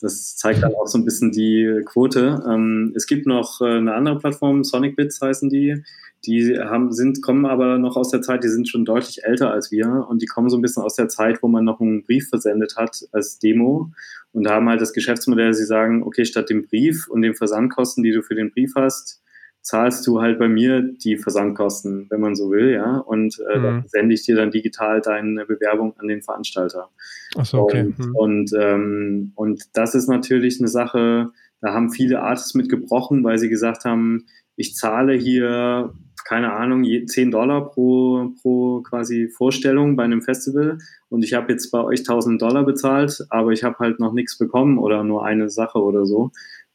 [0.00, 2.42] Das zeigt dann auch so ein bisschen die Quote.
[2.48, 5.80] Ähm, es gibt noch äh, eine andere Plattform, Sonic Bits heißen die
[6.24, 9.72] die haben, sind, kommen aber noch aus der Zeit, die sind schon deutlich älter als
[9.72, 12.28] wir und die kommen so ein bisschen aus der Zeit, wo man noch einen Brief
[12.28, 13.90] versendet hat als Demo
[14.32, 18.12] und haben halt das Geschäftsmodell, sie sagen, okay, statt dem Brief und den Versandkosten, die
[18.12, 19.20] du für den Brief hast,
[19.62, 23.62] zahlst du halt bei mir die Versandkosten, wenn man so will, ja, und äh, mhm.
[23.62, 26.90] dann sende ich dir dann digital deine Bewerbung an den Veranstalter.
[27.36, 27.82] Ach so, okay.
[27.82, 28.16] Und, mhm.
[28.16, 33.38] und, ähm, und das ist natürlich eine Sache, da haben viele Artists mit gebrochen, weil
[33.38, 35.94] sie gesagt haben, ich zahle hier
[36.24, 41.70] keine Ahnung, 10 Dollar pro, pro quasi Vorstellung bei einem Festival und ich habe jetzt
[41.70, 45.50] bei euch 1000 Dollar bezahlt, aber ich habe halt noch nichts bekommen oder nur eine
[45.50, 46.30] Sache oder so.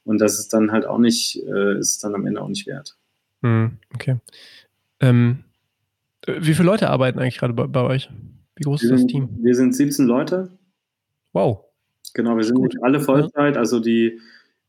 [0.08, 2.98] Und das ist dann halt auch nicht, äh, ist dann am Ende auch nicht wert.
[3.42, 4.18] Hm, okay.
[5.00, 5.44] Ähm,
[6.26, 8.10] wie viele Leute arbeiten eigentlich gerade bei, bei euch?
[8.56, 9.30] Wie groß wir ist das sind, Team?
[9.42, 10.50] Wir sind 17 Leute.
[11.34, 11.66] Wow.
[12.14, 14.20] Genau, wir sind nicht alle Vollzeit, also die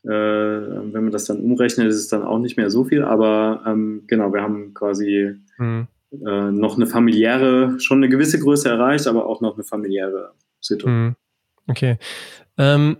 [0.03, 3.63] äh, wenn man das dann umrechnet, ist es dann auch nicht mehr so viel, aber
[3.65, 5.87] ähm, genau, wir haben quasi mhm.
[6.11, 11.07] äh, noch eine familiäre, schon eine gewisse Größe erreicht, aber auch noch eine familiäre Situation.
[11.07, 11.15] Mhm.
[11.67, 11.97] Okay.
[12.57, 12.97] Ähm,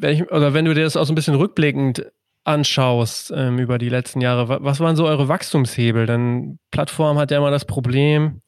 [0.00, 2.10] wenn ich, oder wenn du dir das auch so ein bisschen rückblickend
[2.44, 6.06] anschaust ähm, über die letzten Jahre, was waren so eure Wachstumshebel?
[6.06, 8.42] Denn Plattform hat ja immer das Problem,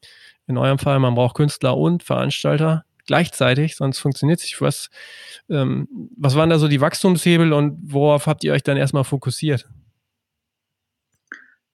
[0.47, 4.61] in eurem Fall, man braucht Künstler und Veranstalter gleichzeitig, sonst funktioniert es nicht.
[4.61, 4.91] Was,
[5.49, 9.67] ähm, was waren da so die Wachstumshebel und worauf habt ihr euch dann erstmal fokussiert?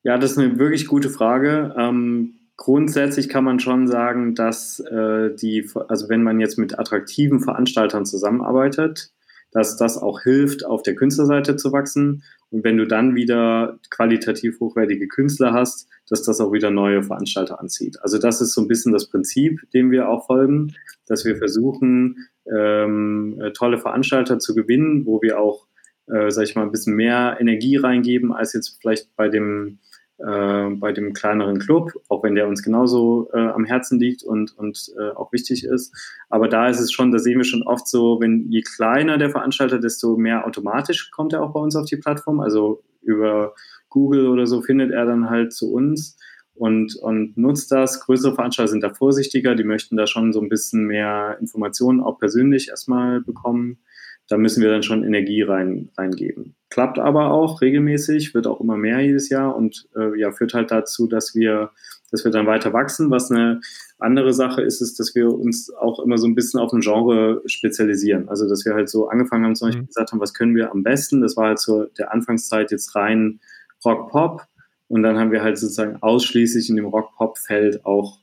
[0.03, 1.75] Ja, das ist eine wirklich gute Frage.
[1.77, 7.41] Ähm, grundsätzlich kann man schon sagen, dass äh, die, also wenn man jetzt mit attraktiven
[7.41, 9.11] Veranstaltern zusammenarbeitet,
[9.55, 12.25] dass das auch hilft, auf der Künstlerseite zu wachsen.
[12.51, 17.61] Und wenn du dann wieder qualitativ hochwertige Künstler hast, dass das auch wieder neue Veranstalter
[17.61, 17.97] anzieht.
[18.03, 20.75] Also das ist so ein bisschen das Prinzip, dem wir auch folgen,
[21.07, 25.67] dass wir versuchen, ähm, äh, tolle Veranstalter zu gewinnen, wo wir auch,
[26.09, 29.79] äh, sag ich mal, ein bisschen mehr Energie reingeben als jetzt vielleicht bei dem
[30.19, 34.57] äh, bei dem kleineren Club, auch wenn der uns genauso äh, am Herzen liegt und,
[34.57, 35.95] und äh, auch wichtig ist.
[36.29, 39.31] Aber da ist es schon, da sehen wir schon oft so, wenn je kleiner der
[39.31, 42.41] Veranstalter, desto mehr automatisch kommt er auch bei uns auf die Plattform.
[42.41, 43.55] Also über
[43.89, 46.17] Google oder so findet er dann halt zu uns
[46.55, 48.01] und, und nutzt das.
[48.01, 52.19] Größere Veranstalter sind da vorsichtiger, die möchten da schon so ein bisschen mehr Informationen auch
[52.19, 53.79] persönlich erstmal bekommen
[54.29, 56.55] da müssen wir dann schon Energie rein, reingeben.
[56.71, 60.71] Klappt aber auch regelmäßig, wird auch immer mehr jedes Jahr und äh, ja, führt halt
[60.71, 61.71] dazu, dass wir,
[62.11, 63.11] dass wir dann weiter wachsen.
[63.11, 63.61] Was eine
[63.99, 67.43] andere Sache ist, ist, dass wir uns auch immer so ein bisschen auf ein Genre
[67.47, 68.29] spezialisieren.
[68.29, 69.89] Also, dass wir halt so angefangen haben, zum Beispiel mhm.
[69.89, 71.21] gesagt haben, was können wir am besten?
[71.21, 73.41] Das war halt so der Anfangszeit jetzt rein
[73.85, 74.43] Rock-Pop.
[74.89, 78.19] Und dann haben wir halt sozusagen ausschließlich in dem Rock-Pop-Feld auch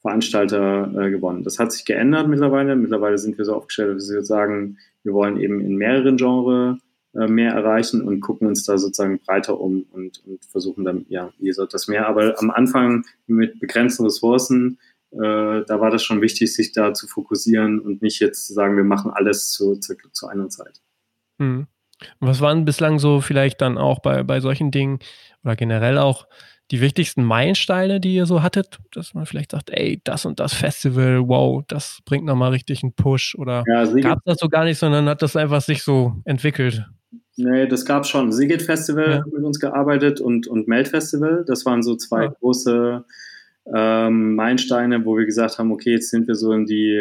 [0.00, 1.42] Veranstalter äh, gewonnen.
[1.42, 2.76] Das hat sich geändert mittlerweile.
[2.76, 6.78] Mittlerweile sind wir so aufgestellt, dass wir sagen, wir wollen eben in mehreren Genres
[7.14, 11.32] äh, mehr erreichen und gucken uns da sozusagen breiter um und, und versuchen dann, ja,
[11.38, 12.08] wie gesagt, das mehr.
[12.08, 14.78] Aber am Anfang mit begrenzten Ressourcen,
[15.12, 15.16] äh,
[15.66, 18.84] da war das schon wichtig, sich da zu fokussieren und nicht jetzt zu sagen, wir
[18.84, 20.82] machen alles zu, zu, zu einer Zeit.
[21.38, 21.68] Hm.
[22.20, 24.98] Was waren bislang so vielleicht dann auch bei, bei solchen Dingen
[25.44, 26.26] oder generell auch
[26.70, 30.52] die wichtigsten Meilensteine, die ihr so hattet, dass man vielleicht sagt, ey, das und das
[30.52, 34.64] Festival, wow, das bringt nochmal richtig einen Push oder ja, gab es das so gar
[34.64, 36.84] nicht, sondern hat das einfach sich so entwickelt?
[37.36, 38.32] Nee, das gab schon.
[38.32, 39.24] Sigit Festival ja.
[39.30, 41.44] mit uns gearbeitet und, und Meld Festival.
[41.46, 42.28] Das waren so zwei ja.
[42.30, 43.04] große
[43.74, 46.98] ähm, Meilensteine, wo wir gesagt haben, okay, jetzt sind wir so in die,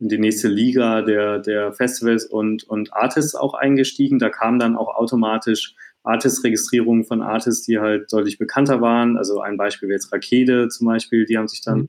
[0.00, 4.18] in die nächste Liga der, der Festivals und, und Artists auch eingestiegen.
[4.18, 9.16] Da kam dann auch automatisch Artist-Registrierungen von Artists, die halt deutlich bekannter waren.
[9.16, 11.88] Also ein Beispiel wäre jetzt Rakete zum Beispiel, die haben sich dann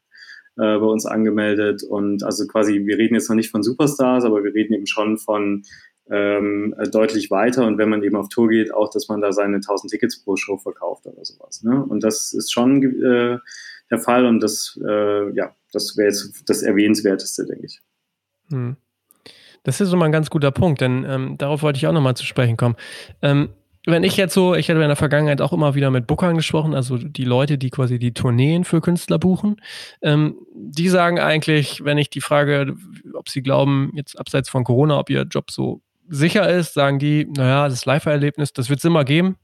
[0.55, 0.63] mhm.
[0.63, 1.83] äh, bei uns angemeldet.
[1.83, 5.17] Und also quasi, wir reden jetzt noch nicht von Superstars, aber wir reden eben schon
[5.17, 5.63] von
[6.09, 7.65] ähm, deutlich weiter.
[7.65, 10.35] Und wenn man eben auf Tour geht, auch, dass man da seine 1000 Tickets pro
[10.35, 11.63] Show verkauft oder sowas.
[11.63, 11.83] Ne?
[11.83, 13.39] Und das ist schon äh,
[13.89, 17.81] der Fall und das, äh, ja, das wäre jetzt das Erwähnenswerteste, denke ich.
[18.49, 18.75] Hm.
[19.63, 22.15] Das ist so mal ein ganz guter Punkt, denn ähm, darauf wollte ich auch nochmal
[22.15, 22.75] zu sprechen kommen.
[23.21, 23.49] Ähm,
[23.85, 26.73] wenn ich jetzt so, ich hatte in der Vergangenheit auch immer wieder mit Bookern gesprochen,
[26.73, 29.57] also die Leute, die quasi die Tourneen für Künstler buchen,
[30.01, 32.75] ähm, die sagen eigentlich, wenn ich die Frage,
[33.13, 37.25] ob sie glauben, jetzt abseits von Corona, ob ihr Job so sicher ist, sagen die,
[37.25, 39.37] naja, das Live-Erlebnis, das wird es immer geben.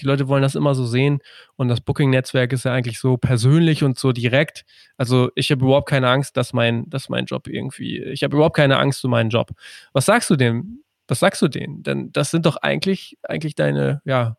[0.00, 1.18] Die Leute wollen das immer so sehen
[1.56, 4.64] und das Booking-Netzwerk ist ja eigentlich so persönlich und so direkt.
[4.96, 8.56] Also ich habe überhaupt keine Angst, dass mein, dass mein Job irgendwie, ich habe überhaupt
[8.56, 9.50] keine Angst um meinen Job.
[9.92, 10.82] Was sagst du dem?
[11.08, 11.82] Was sagst du denen?
[11.82, 14.36] Denn das sind doch eigentlich, eigentlich deine ja,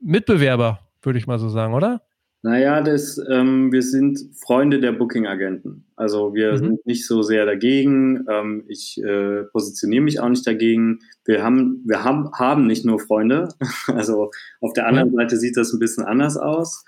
[0.00, 2.02] Mitbewerber, würde ich mal so sagen, oder?
[2.42, 5.84] Naja, das, ähm, wir sind Freunde der Booking-Agenten.
[5.96, 6.58] Also wir mhm.
[6.58, 8.24] sind nicht so sehr dagegen.
[8.30, 11.00] Ähm, ich äh, positioniere mich auch nicht dagegen.
[11.24, 13.48] Wir haben, wir haben, haben nicht nur Freunde.
[13.88, 15.16] Also auf der anderen mhm.
[15.16, 16.84] Seite sieht das ein bisschen anders aus.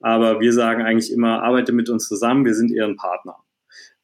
[0.00, 3.36] Aber wir sagen eigentlich immer, arbeite mit uns zusammen, wir sind Ihren Partner.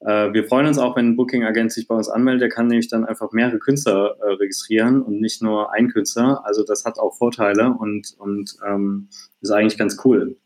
[0.06, 2.42] Äh, wir freuen uns auch, wenn ein Booking-Agent sich bei uns anmeldet.
[2.42, 6.42] Der kann nämlich dann einfach mehrere Künstler äh, registrieren und nicht nur ein Künstler.
[6.46, 9.08] Also das hat auch Vorteile und, und ähm,
[9.40, 10.36] ist eigentlich ganz cool.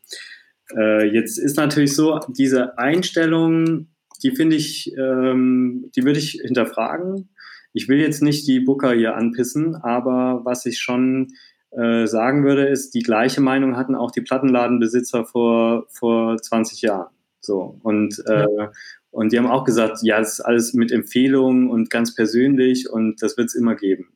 [0.75, 3.89] Äh, jetzt ist natürlich so, diese Einstellung,
[4.23, 7.29] die finde ich, ähm, die würde ich hinterfragen.
[7.71, 11.33] Ich will jetzt nicht die Booker hier anpissen, aber was ich schon
[11.69, 17.13] äh, sagen würde, ist, die gleiche Meinung hatten auch die Plattenladenbesitzer vor, vor 20 Jahren.
[17.41, 17.79] So.
[17.83, 18.67] Und, äh.
[19.11, 23.21] Und die haben auch gesagt, ja, das ist alles mit Empfehlungen und ganz persönlich und
[23.21, 24.13] das wird es immer geben.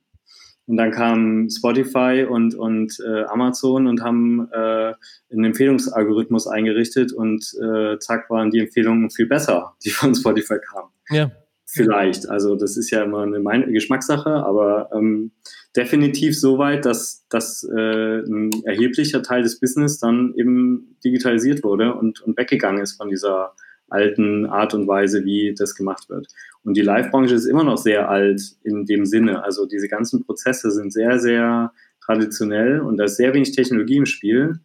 [0.67, 4.93] Und dann kam Spotify und, und äh, Amazon und haben äh,
[5.31, 10.89] einen Empfehlungsalgorithmus eingerichtet und äh, zack waren die Empfehlungen viel besser, die von Spotify kamen.
[11.09, 11.31] Ja.
[11.67, 12.29] Vielleicht.
[12.29, 15.31] Also das ist ja immer eine meine Geschmackssache, aber ähm,
[15.75, 21.95] definitiv so weit, dass, dass äh, ein erheblicher Teil des Business dann eben digitalisiert wurde
[21.95, 23.53] und, und weggegangen ist von dieser
[23.89, 26.27] alten Art und Weise, wie das gemacht wird.
[26.63, 29.43] Und die Live-Branche ist immer noch sehr alt in dem Sinne.
[29.43, 31.71] Also diese ganzen Prozesse sind sehr, sehr
[32.03, 34.59] traditionell und da ist sehr wenig Technologie im Spiel.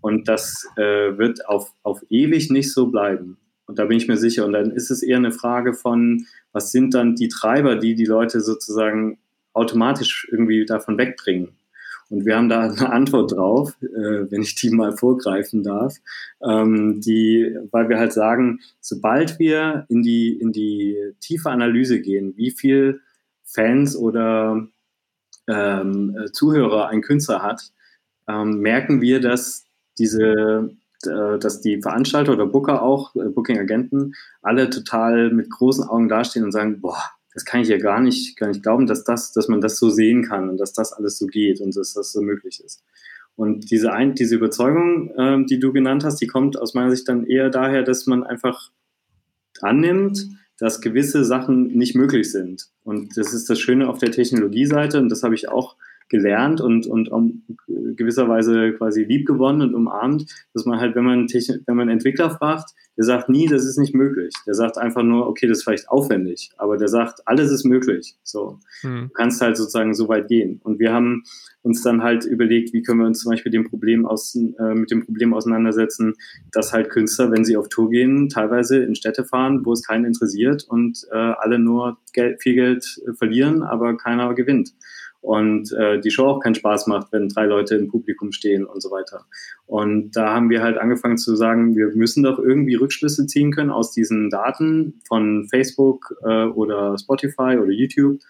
[0.00, 3.38] Und das äh, wird auf, auf ewig nicht so bleiben.
[3.66, 4.46] Und da bin ich mir sicher.
[4.46, 8.06] Und dann ist es eher eine Frage von, was sind dann die Treiber, die die
[8.06, 9.18] Leute sozusagen
[9.52, 11.57] automatisch irgendwie davon wegbringen.
[12.10, 15.96] Und wir haben da eine Antwort drauf, äh, wenn ich die mal vorgreifen darf,
[16.42, 22.34] ähm, die, weil wir halt sagen, sobald wir in die, in die tiefe Analyse gehen,
[22.36, 23.00] wie viel
[23.44, 24.66] Fans oder
[25.48, 27.72] ähm, Zuhörer ein Künstler hat,
[28.28, 29.64] ähm, merken wir, dass
[29.98, 30.70] diese,
[31.04, 36.44] äh, dass die Veranstalter oder Booker auch, äh, Booking-Agenten, alle total mit großen Augen dastehen
[36.44, 37.02] und sagen, boah,
[37.38, 39.90] das kann ich ja gar nicht, gar nicht glauben, dass das, dass man das so
[39.90, 42.82] sehen kann und dass das alles so geht und dass das so möglich ist.
[43.36, 47.08] Und diese, ein, diese Überzeugung, ähm, die du genannt hast, die kommt aus meiner Sicht
[47.08, 48.72] dann eher daher, dass man einfach
[49.60, 50.26] annimmt,
[50.58, 52.70] dass gewisse Sachen nicht möglich sind.
[52.82, 55.76] Und das ist das Schöne auf der Technologieseite und das habe ich auch
[56.08, 61.26] gelernt und, und um, gewisserweise quasi lieb gewonnen und umarmt, dass man halt, wenn man,
[61.26, 64.34] Techn wenn man Entwickler fragt, der sagt nie, das ist nicht möglich.
[64.46, 68.16] Der sagt einfach nur, okay, das ist vielleicht aufwendig, aber der sagt, alles ist möglich.
[68.22, 69.08] So, hm.
[69.08, 70.60] du kannst halt sozusagen so weit gehen.
[70.64, 71.22] Und wir haben
[71.62, 74.90] uns dann halt überlegt, wie können wir uns zum Beispiel dem Problem aus, äh, mit
[74.90, 76.14] dem Problem auseinandersetzen,
[76.52, 80.04] dass halt Künstler, wenn sie auf Tour gehen, teilweise in Städte fahren, wo es keinen
[80.04, 84.72] interessiert und äh, alle nur Geld, viel Geld äh, verlieren, aber keiner gewinnt
[85.20, 88.80] und äh, die Show auch keinen Spaß macht, wenn drei Leute im Publikum stehen und
[88.80, 89.26] so weiter.
[89.66, 93.70] Und da haben wir halt angefangen zu sagen, wir müssen doch irgendwie Rückschlüsse ziehen können
[93.70, 98.20] aus diesen Daten von Facebook äh, oder Spotify oder YouTube,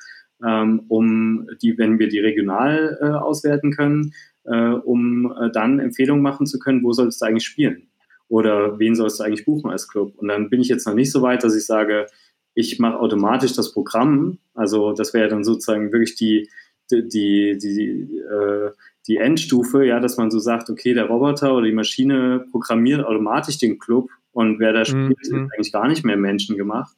[0.44, 6.22] ähm, um die, wenn wir die regional äh, auswerten können, äh, um äh, dann Empfehlungen
[6.22, 7.88] machen zu können, wo sollst du eigentlich spielen?
[8.28, 10.14] Oder wen sollst du eigentlich buchen als Club?
[10.16, 12.06] Und dann bin ich jetzt noch nicht so weit, dass ich sage,
[12.54, 14.38] ich mache automatisch das Programm.
[14.54, 16.48] Also das wäre dann sozusagen wirklich die,
[16.90, 18.70] die, die, äh,
[19.06, 23.58] die Endstufe, ja, dass man so sagt, okay, der Roboter oder die Maschine programmiert automatisch
[23.58, 25.14] den Club und wer da spielt, mhm.
[25.20, 26.94] ist eigentlich gar nicht mehr menschengemacht.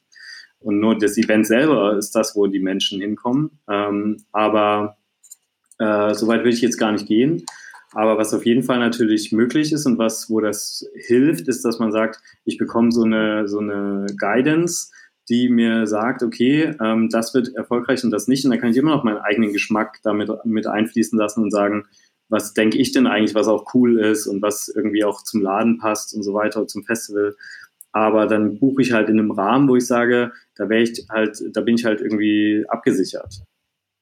[0.58, 3.58] Und nur das Event selber ist das, wo die Menschen hinkommen.
[3.68, 4.98] Ähm, aber
[5.78, 7.44] äh, soweit will ich jetzt gar nicht gehen.
[7.92, 11.78] Aber was auf jeden Fall natürlich möglich ist und was, wo das hilft, ist, dass
[11.78, 14.92] man sagt, ich bekomme so eine, so eine Guidance,
[15.30, 18.44] die mir sagt, okay, ähm, das wird erfolgreich und das nicht.
[18.44, 21.86] Und dann kann ich immer noch meinen eigenen Geschmack damit mit einfließen lassen und sagen,
[22.28, 25.78] was denke ich denn eigentlich, was auch cool ist und was irgendwie auch zum Laden
[25.78, 27.36] passt und so weiter, zum Festival.
[27.92, 31.42] Aber dann buche ich halt in einem Rahmen, wo ich sage, da wäre ich halt,
[31.52, 33.42] da bin ich halt irgendwie abgesichert.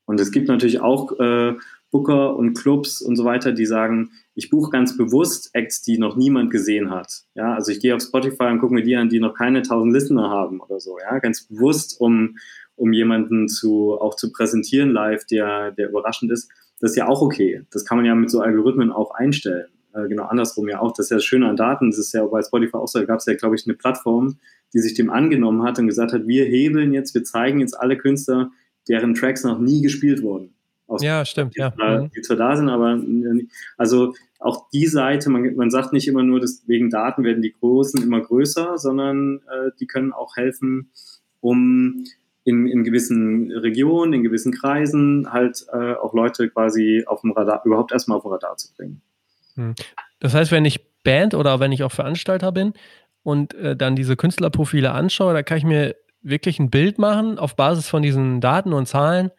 [0.07, 1.55] Und es gibt natürlich auch äh,
[1.90, 6.16] Booker und Clubs und so weiter, die sagen, ich buche ganz bewusst Acts, die noch
[6.16, 7.22] niemand gesehen hat.
[7.35, 9.92] Ja, also ich gehe auf Spotify und gucke mir die an, die noch keine 1000
[9.92, 10.98] Listener haben oder so.
[10.98, 12.37] Ja, ganz bewusst, um,
[12.77, 16.51] um jemanden zu, auch zu präsentieren live, der, der überraschend ist.
[16.81, 17.62] Das ist ja auch okay.
[17.70, 19.68] Das kann man ja mit so Algorithmen auch einstellen.
[19.94, 20.92] Äh, genau andersrum ja auch.
[20.92, 21.90] Das ist ja das Schöne an Daten.
[21.90, 22.98] Das ist ja bei Spotify auch so.
[22.98, 24.38] Da gab es ja, glaube ich, eine Plattform,
[24.74, 27.96] die sich dem angenommen hat und gesagt hat, wir hebeln jetzt, wir zeigen jetzt alle
[27.96, 28.51] Künstler,
[28.88, 30.55] deren Tracks noch nie gespielt wurden.
[30.88, 31.72] Aus ja, stimmt, die, ja.
[31.77, 32.11] Mhm.
[32.16, 32.98] Die zwar da sind, aber
[33.77, 37.53] also auch die Seite, man, man sagt nicht immer nur, dass wegen Daten werden die
[37.53, 40.90] Großen immer größer, sondern äh, die können auch helfen,
[41.40, 42.05] um
[42.44, 47.61] in, in gewissen Regionen, in gewissen Kreisen halt äh, auch Leute quasi auf dem Radar,
[47.66, 49.03] überhaupt erstmal auf dem Radar zu bringen.
[49.57, 49.74] Hm.
[50.20, 52.72] Das heißt, wenn ich Band oder wenn ich auch Veranstalter bin
[53.22, 57.57] und äh, dann diese Künstlerprofile anschaue, da kann ich mir wirklich ein Bild machen auf
[57.57, 59.33] Basis von diesen Daten und Zahlen, äh,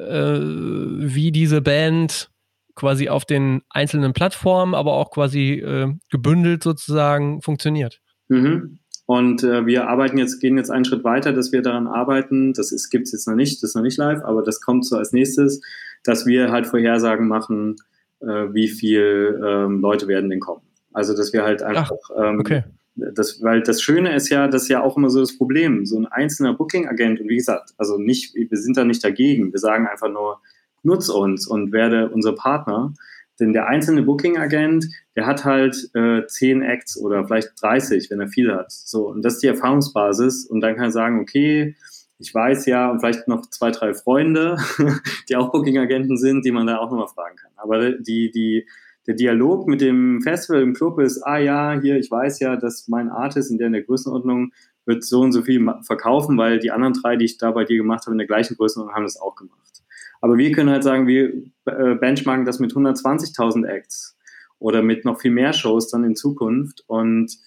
[0.00, 2.30] wie diese Band
[2.74, 8.00] quasi auf den einzelnen Plattformen, aber auch quasi äh, gebündelt sozusagen funktioniert.
[8.28, 8.78] Mhm.
[9.06, 12.52] Und äh, wir arbeiten jetzt, gehen jetzt einen Schritt weiter, dass wir daran arbeiten.
[12.52, 14.96] Das gibt es jetzt noch nicht, das ist noch nicht live, aber das kommt so
[14.96, 15.60] als nächstes,
[16.04, 17.76] dass wir halt Vorhersagen machen,
[18.20, 20.62] äh, wie viel ähm, Leute werden denn kommen.
[20.92, 22.62] Also dass wir halt einfach Ach, ähm, okay.
[22.94, 25.86] Das, weil das Schöne ist ja, das ist ja auch immer so das Problem.
[25.86, 29.52] So ein einzelner Booking-Agent, und wie gesagt, also nicht, wir sind da nicht dagegen.
[29.52, 30.40] Wir sagen einfach nur,
[30.82, 32.92] nutz uns und werde unser Partner.
[33.38, 34.86] Denn der einzelne Booking-Agent,
[35.16, 38.70] der hat halt äh, 10 Acts oder vielleicht 30, wenn er viel hat.
[38.70, 40.46] So, und das ist die Erfahrungsbasis.
[40.46, 41.74] Und dann kann er sagen, okay,
[42.18, 44.58] ich weiß ja, und vielleicht noch zwei, drei Freunde,
[45.28, 47.52] die auch Booking-Agenten sind, die man da auch nochmal fragen kann.
[47.56, 48.66] Aber die, die,
[49.06, 52.88] der Dialog mit dem Festival im Club ist, ah ja, hier, ich weiß ja, dass
[52.88, 54.52] mein Artist in der, in der Größenordnung
[54.86, 57.76] wird so und so viel verkaufen, weil die anderen drei, die ich da bei dir
[57.76, 59.82] gemacht habe, in der gleichen Größenordnung haben das auch gemacht.
[60.20, 61.32] Aber wir können halt sagen, wir
[61.64, 64.18] äh, benchmarken das mit 120.000 Acts
[64.58, 67.38] oder mit noch viel mehr Shows dann in Zukunft und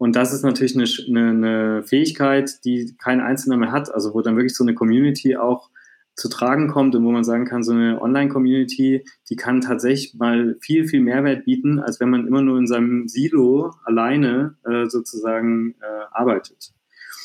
[0.00, 4.22] und das ist natürlich eine, eine, eine Fähigkeit, die kein Einzelner mehr hat, also wo
[4.22, 5.70] dann wirklich so eine Community auch
[6.18, 10.56] zu tragen kommt und wo man sagen kann, so eine Online-Community, die kann tatsächlich mal
[10.60, 15.76] viel, viel Mehrwert bieten, als wenn man immer nur in seinem Silo alleine äh, sozusagen
[15.80, 16.72] äh, arbeitet.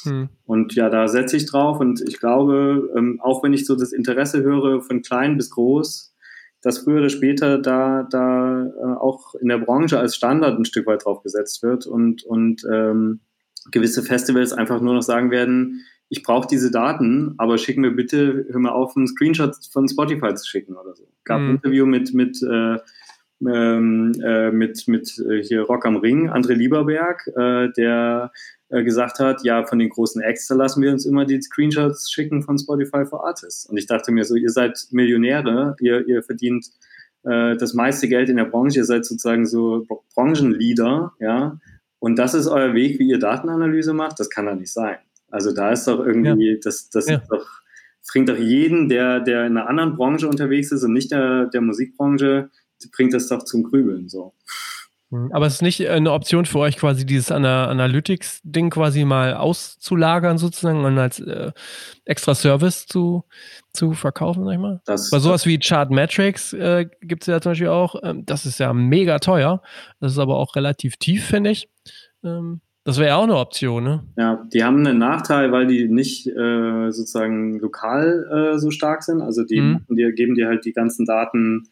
[0.03, 0.29] Hm.
[0.45, 3.93] Und ja, da setze ich drauf und ich glaube, ähm, auch wenn ich so das
[3.93, 6.13] Interesse höre von klein bis groß,
[6.61, 10.85] dass früher oder später da, da äh, auch in der Branche als Standard ein Stück
[10.85, 13.21] weit drauf gesetzt wird und, und ähm,
[13.71, 15.83] gewisse Festivals einfach nur noch sagen werden,
[16.13, 20.35] ich brauche diese Daten, aber schick mir bitte, hör mal auf, einen Screenshot von Spotify
[20.35, 21.07] zu schicken oder so.
[21.23, 21.47] Gab mhm.
[21.47, 22.77] ein Interview mit, mit, äh,
[23.51, 28.31] ähm, äh, mit, mit äh, hier Rock am Ring, André Lieberberg, äh, der
[28.69, 32.43] äh, gesagt hat, ja, von den großen Acts lassen wir uns immer die Screenshots schicken
[32.43, 33.65] von Spotify for Artists.
[33.65, 36.67] Und ich dachte mir so, ihr seid Millionäre, ihr, ihr verdient
[37.23, 41.59] äh, das meiste Geld in der Branche, ihr seid sozusagen so Branchenleader, ja.
[41.97, 44.19] Und das ist euer Weg, wie ihr Datenanalyse macht?
[44.19, 44.97] Das kann doch nicht sein.
[45.33, 46.57] Also da ist doch irgendwie, ja.
[46.63, 47.17] das, das ja.
[47.29, 47.45] doch,
[48.11, 51.61] bringt doch jeden, der, der in einer anderen Branche unterwegs ist und nicht der, der
[51.61, 52.51] Musikbranche,
[52.95, 54.33] bringt das doch zum Grübeln, so.
[55.09, 55.31] Mhm.
[55.31, 60.37] Aber es ist nicht äh, eine Option für euch, quasi dieses Analytics-Ding quasi mal auszulagern,
[60.37, 61.51] sozusagen, und als äh,
[62.05, 63.23] extra Service zu,
[63.73, 64.81] zu verkaufen, sag ich mal?
[64.85, 67.95] Das, Bei sowas wie Chartmetrics äh, gibt es ja zum Beispiel auch.
[68.03, 69.63] Ähm, das ist ja mega teuer.
[69.99, 71.69] Das ist aber auch relativ tief, finde ich.
[72.23, 74.03] Ähm, das wäre ja auch eine Option, ne?
[74.17, 79.21] Ja, die haben einen Nachteil, weil die nicht äh, sozusagen lokal äh, so stark sind.
[79.21, 79.85] Also die, mhm.
[79.89, 81.69] die geben dir halt die ganzen Daten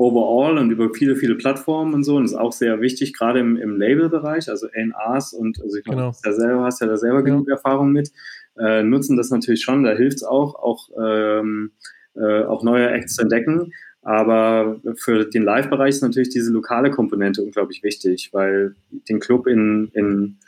[0.00, 2.16] overall und über viele, viele Plattformen und so.
[2.16, 5.84] Und das ist auch sehr wichtig, gerade im, im Label-Bereich, also NAs und also ich
[5.84, 6.12] glaube, genau.
[6.22, 7.24] du selber, hast ja da selber ja.
[7.24, 8.10] genug Erfahrung mit,
[8.58, 11.72] äh, nutzen das natürlich schon, da hilft es auch, auch, ähm,
[12.14, 13.72] äh, auch neue Acts zu entdecken.
[14.10, 18.74] Aber für den Live-Bereich ist natürlich diese lokale Komponente unglaublich wichtig, weil
[19.08, 20.38] den Club in, in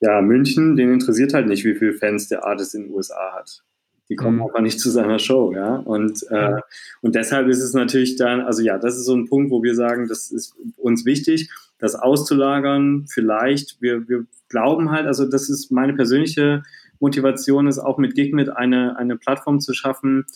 [0.00, 3.62] ja, München, den interessiert halt nicht, wie viele Fans der Artist in den USA hat.
[4.10, 4.42] Die kommen mhm.
[4.42, 5.76] einfach nicht zu seiner Show, ja.
[5.76, 6.60] Und, äh,
[7.00, 9.74] und deshalb ist es natürlich dann, also ja, das ist so ein Punkt, wo wir
[9.74, 13.06] sagen, das ist uns wichtig, das auszulagern.
[13.08, 16.64] Vielleicht, wir, wir glauben halt, also das ist meine persönliche
[17.00, 20.26] Motivation, ist auch mit Gigmit eine, eine Plattform zu schaffen,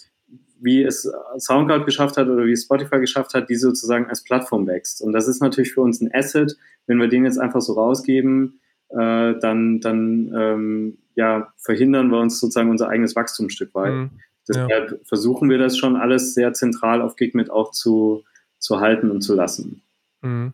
[0.61, 4.67] wie es Soundcloud geschafft hat oder wie es Spotify geschafft hat, die sozusagen als Plattform
[4.67, 5.03] wächst.
[5.03, 6.57] Und das ist natürlich für uns ein Asset.
[6.87, 12.41] Wenn wir den jetzt einfach so rausgeben, äh, dann, dann ähm, ja, verhindern wir uns
[12.41, 13.93] sozusagen unser eigenes Wachstum ein Stück weit.
[13.93, 14.11] Mhm.
[14.49, 14.97] Deshalb ja.
[15.05, 18.25] versuchen wir das schon alles sehr zentral auf Gigmit auch zu,
[18.59, 19.83] zu halten und zu lassen.
[20.23, 20.53] Mhm.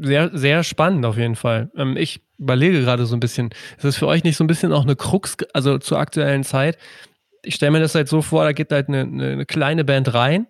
[0.00, 1.70] Sehr, sehr spannend auf jeden Fall.
[1.76, 4.72] Ähm, ich überlege gerade so ein bisschen, ist das für euch nicht so ein bisschen
[4.72, 6.78] auch eine Krux, also zur aktuellen Zeit?
[7.46, 10.46] Ich stelle mir das halt so vor, da geht halt eine, eine kleine Band rein,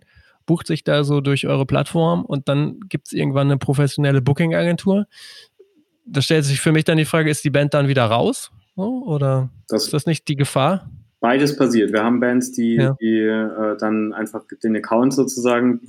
[0.47, 5.07] bucht sich da so durch eure Plattform und dann gibt es irgendwann eine professionelle Booking-Agentur.
[6.07, 8.51] Da stellt sich für mich dann die Frage, ist die Band dann wieder raus?
[8.77, 10.91] Oder das, ist das nicht die Gefahr?
[11.21, 11.93] Beides passiert.
[11.93, 12.97] Wir haben Bands, die, ja.
[13.01, 15.81] die äh, dann einfach den Account sozusagen,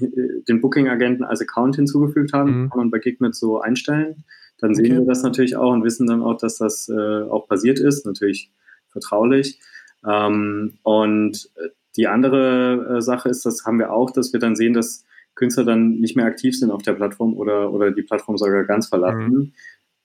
[0.48, 2.70] den Booking-Agenten als Account hinzugefügt haben, mhm.
[2.70, 4.24] kann man bei Gigmet so einstellen.
[4.60, 5.02] Dann sehen okay.
[5.02, 8.52] wir das natürlich auch und wissen dann auch, dass das äh, auch passiert ist, natürlich
[8.90, 9.60] vertraulich.
[10.06, 11.50] Ähm, und
[11.96, 15.64] die andere äh, Sache ist, das haben wir auch, dass wir dann sehen, dass Künstler
[15.64, 19.30] dann nicht mehr aktiv sind auf der Plattform oder, oder die Plattform sogar ganz verlassen.
[19.30, 19.54] Mhm.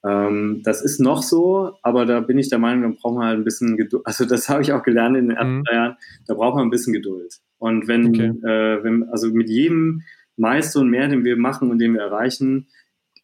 [0.05, 3.39] Ähm, das ist noch so, aber da bin ich der Meinung, da braucht man halt
[3.39, 4.03] ein bisschen Geduld.
[4.05, 5.63] Also das habe ich auch gelernt in den ersten mhm.
[5.63, 5.97] drei Jahren.
[6.27, 7.39] Da braucht man ein bisschen Geduld.
[7.57, 8.27] Und wenn, okay.
[8.27, 10.01] äh, wenn, also mit jedem
[10.35, 12.67] Milestone mehr, den wir machen und den wir erreichen,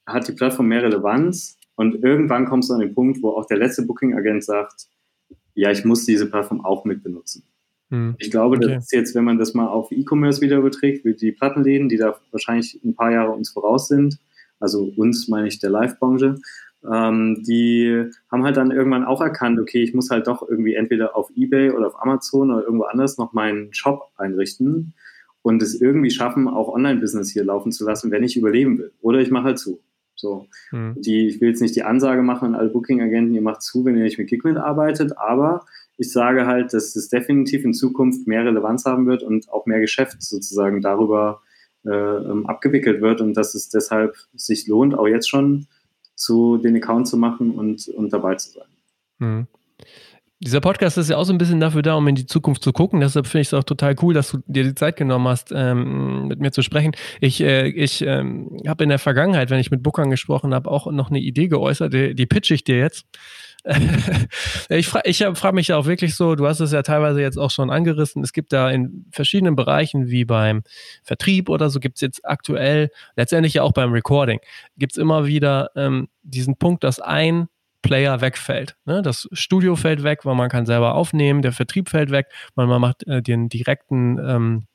[0.06, 1.58] hat die Plattform mehr Relevanz.
[1.76, 4.88] Und irgendwann kommst du an den Punkt, wo auch der letzte Booking-Agent sagt,
[5.60, 7.44] ja, ich muss diese Plattform auch mit benutzen.
[7.90, 8.16] Mhm.
[8.18, 8.76] Ich glaube, okay.
[8.76, 11.98] das ist jetzt, wenn man das mal auf E-Commerce wieder überträgt, wie die Plattenläden, die
[11.98, 14.20] da wahrscheinlich ein paar Jahre uns voraus sind,
[14.60, 16.36] also uns meine ich der Live-Branche,
[16.90, 21.18] ähm, die haben halt dann irgendwann auch erkannt, okay, ich muss halt doch irgendwie entweder
[21.18, 24.94] auf Ebay oder auf Amazon oder irgendwo anders noch meinen Shop einrichten
[25.42, 28.92] und es irgendwie schaffen, auch Online-Business hier laufen zu lassen, wenn ich überleben will.
[29.02, 29.82] Oder ich mache halt zu.
[30.20, 30.96] So, mhm.
[30.98, 33.96] die, ich will jetzt nicht die Ansage machen an alle Booking-Agenten, ihr macht zu, wenn
[33.96, 35.66] ihr nicht mit Gigment arbeitet, aber
[35.98, 39.80] ich sage halt, dass es definitiv in Zukunft mehr Relevanz haben wird und auch mehr
[39.80, 41.42] Geschäft sozusagen darüber
[41.86, 45.68] äh, ähm, abgewickelt wird und dass es deshalb sich lohnt, auch jetzt schon
[46.16, 48.68] zu den Account zu machen und, und dabei zu sein.
[49.20, 49.48] Mhm.
[50.42, 52.72] Dieser Podcast ist ja auch so ein bisschen dafür da, um in die Zukunft zu
[52.72, 53.02] gucken.
[53.02, 56.30] Deshalb finde ich es auch total cool, dass du dir die Zeit genommen hast, ähm,
[56.30, 56.94] mit mir zu sprechen.
[57.20, 60.90] Ich, äh, ich ähm, habe in der Vergangenheit, wenn ich mit Bookern gesprochen habe, auch
[60.92, 61.94] noch eine Idee geäußert.
[61.94, 63.06] Die, die pitch ich dir jetzt.
[64.70, 67.52] ich frage ich frag mich auch wirklich so, du hast es ja teilweise jetzt auch
[67.52, 70.64] schon angerissen, es gibt da in verschiedenen Bereichen, wie beim
[71.04, 74.40] Vertrieb oder so, gibt es jetzt aktuell, letztendlich ja auch beim Recording,
[74.78, 77.50] gibt es immer wieder ähm, diesen Punkt, dass ein
[77.82, 78.76] Player wegfällt.
[78.86, 79.02] Ne?
[79.02, 82.82] Das Studio fällt weg, weil man kann selber aufnehmen, der Vertrieb fällt weg, weil man
[82.82, 84.68] macht äh, den direkten, ähm,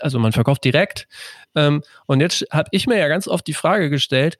[0.00, 1.06] also man verkauft direkt.
[1.54, 4.38] Ähm, und jetzt habe ich mir ja ganz oft die Frage gestellt,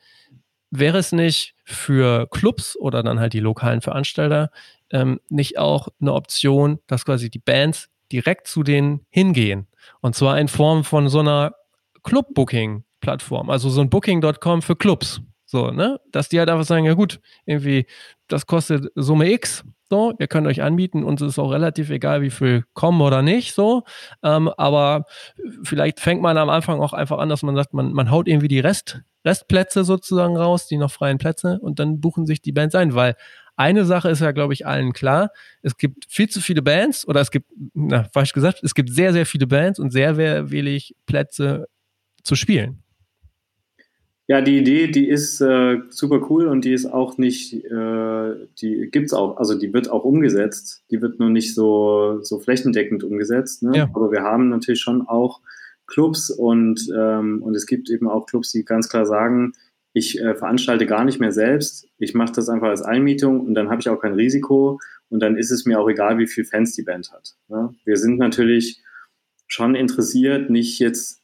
[0.70, 4.50] wäre es nicht für Clubs oder dann halt die lokalen Veranstalter
[4.90, 9.68] ähm, nicht auch eine Option, dass quasi die Bands direkt zu denen hingehen?
[10.00, 11.54] Und zwar in Form von so einer
[12.02, 15.20] Club-Booking-Plattform, also so ein Booking.com für Clubs.
[15.46, 16.00] So, ne?
[16.10, 17.86] Dass die halt einfach sagen, ja gut, irgendwie,
[18.28, 22.30] das kostet Summe X, so, ihr könnt euch anbieten, uns ist auch relativ egal, wie
[22.30, 23.84] viel kommen oder nicht, so.
[24.24, 25.04] Ähm, aber
[25.62, 28.48] vielleicht fängt man am Anfang auch einfach an, dass man sagt, man, man haut irgendwie
[28.48, 32.74] die Rest, Restplätze sozusagen raus, die noch freien Plätze, und dann buchen sich die Bands
[32.74, 33.14] ein, weil
[33.54, 35.30] eine Sache ist ja, glaube ich, allen klar.
[35.62, 39.12] Es gibt viel zu viele Bands, oder es gibt, na, falsch gesagt, es gibt sehr,
[39.12, 41.68] sehr viele Bands und sehr, sehr wenig Plätze
[42.24, 42.82] zu spielen.
[44.28, 48.88] Ja, die Idee, die ist äh, super cool und die ist auch nicht, äh, die
[48.90, 50.82] gibt's auch, also die wird auch umgesetzt.
[50.90, 53.62] Die wird nur nicht so, so flächendeckend umgesetzt.
[53.62, 53.76] Ne?
[53.76, 53.90] Ja.
[53.94, 55.40] Aber wir haben natürlich schon auch
[55.86, 59.52] Clubs und, ähm, und es gibt eben auch Clubs, die ganz klar sagen,
[59.92, 63.70] ich äh, veranstalte gar nicht mehr selbst, ich mache das einfach als Einmietung und dann
[63.70, 66.74] habe ich auch kein Risiko und dann ist es mir auch egal, wie viele Fans
[66.74, 67.36] die Band hat.
[67.48, 67.74] Ne?
[67.84, 68.82] Wir sind natürlich
[69.46, 71.22] schon interessiert, nicht jetzt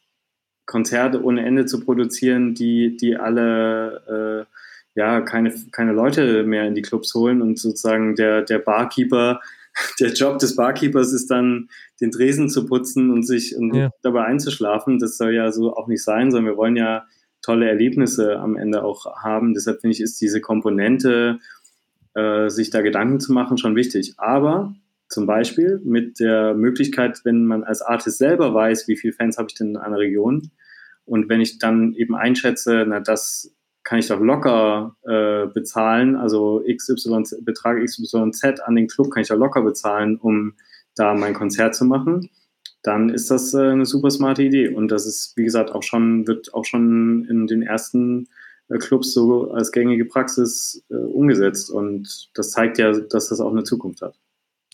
[0.65, 4.53] Konzerte ohne Ende zu produzieren, die, die alle äh,
[4.95, 9.41] ja keine, keine Leute mehr in die Clubs holen und sozusagen der, der Barkeeper,
[9.99, 13.89] der Job des Barkeepers ist dann, den Tresen zu putzen und sich und ja.
[14.01, 14.99] dabei einzuschlafen.
[14.99, 17.05] Das soll ja so auch nicht sein, sondern wir wollen ja
[17.41, 19.53] tolle Erlebnisse am Ende auch haben.
[19.53, 21.39] Deshalb finde ich, ist diese Komponente,
[22.13, 24.13] äh, sich da Gedanken zu machen, schon wichtig.
[24.17, 24.75] Aber
[25.13, 29.47] zum Beispiel mit der Möglichkeit, wenn man als Artist selber weiß, wie viele Fans habe
[29.49, 30.51] ich denn in einer Region
[31.05, 33.53] und wenn ich dann eben einschätze, na das
[33.83, 39.27] kann ich doch locker äh, bezahlen, also XY, Betrag XYZ an den Club kann ich
[39.27, 40.53] doch locker bezahlen, um
[40.95, 42.29] da mein Konzert zu machen,
[42.81, 44.69] dann ist das äh, eine super smarte Idee.
[44.69, 48.29] Und das ist, wie gesagt, auch schon, wird auch schon in den ersten
[48.69, 51.69] äh, Clubs so als gängige Praxis äh, umgesetzt.
[51.69, 54.17] Und das zeigt ja, dass das auch eine Zukunft hat.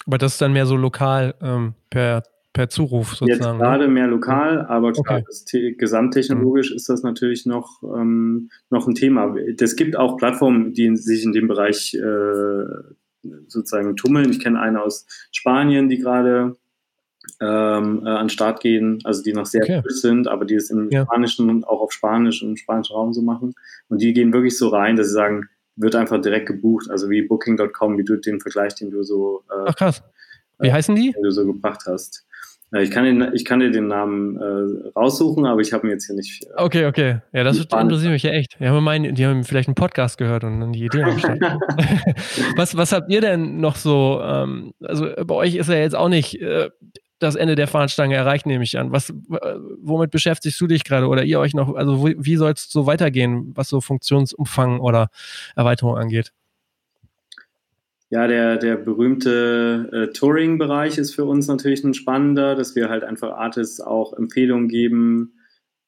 [0.05, 2.23] Aber das ist dann mehr so lokal ähm, per,
[2.53, 3.29] per Zuruf sozusagen.
[3.29, 3.57] Jetzt ne?
[3.57, 5.75] gerade mehr lokal, aber klar, okay.
[5.77, 6.75] gesamttechnologisch mhm.
[6.75, 9.35] ist das natürlich noch, ähm, noch ein Thema.
[9.59, 12.65] Es gibt auch Plattformen, die sich in dem Bereich äh,
[13.47, 14.29] sozusagen tummeln.
[14.29, 16.55] Ich kenne eine aus Spanien, die gerade
[17.41, 19.81] ähm, äh, an den Start gehen, also die noch sehr okay.
[19.81, 21.03] frisch sind, aber die es im ja.
[21.03, 23.53] Spanischen und auch auf Spanisch und im spanischen Raum so machen.
[23.89, 27.21] Und die gehen wirklich so rein, dass sie sagen, wird einfach direkt gebucht, also wie
[27.21, 30.03] Booking.com, wie du den Vergleich, den du so äh, Ach krass.
[30.59, 31.11] Wie äh, heißen die?
[31.11, 32.25] Den du so gebracht hast.
[32.73, 35.91] Äh, ich kann, den, ich kann dir den Namen äh, raussuchen, aber ich habe ihn
[35.91, 36.43] jetzt hier nicht.
[36.43, 37.19] Äh, okay, okay.
[37.31, 38.59] Ja, das interessiert mich ja echt.
[38.59, 40.99] Die haben, meinen, die haben vielleicht einen Podcast gehört und dann die Idee
[42.55, 44.21] was, was habt ihr denn noch so?
[44.21, 46.69] Ähm, also bei euch ist ja jetzt auch nicht äh,
[47.19, 48.91] das Ende der Fahnenstange erreicht, nehme ich an.
[48.91, 49.13] Was,
[49.81, 51.75] womit beschäftigst du dich gerade oder ihr euch noch?
[51.75, 55.09] Also wie, wie soll es so weitergehen, was so Funktionsumfang oder
[55.55, 56.31] Erweiterung angeht?
[58.11, 63.03] Ja, der, der berühmte äh, Touring-Bereich ist für uns natürlich ein spannender, dass wir halt
[63.03, 65.33] einfach Artists auch Empfehlungen geben,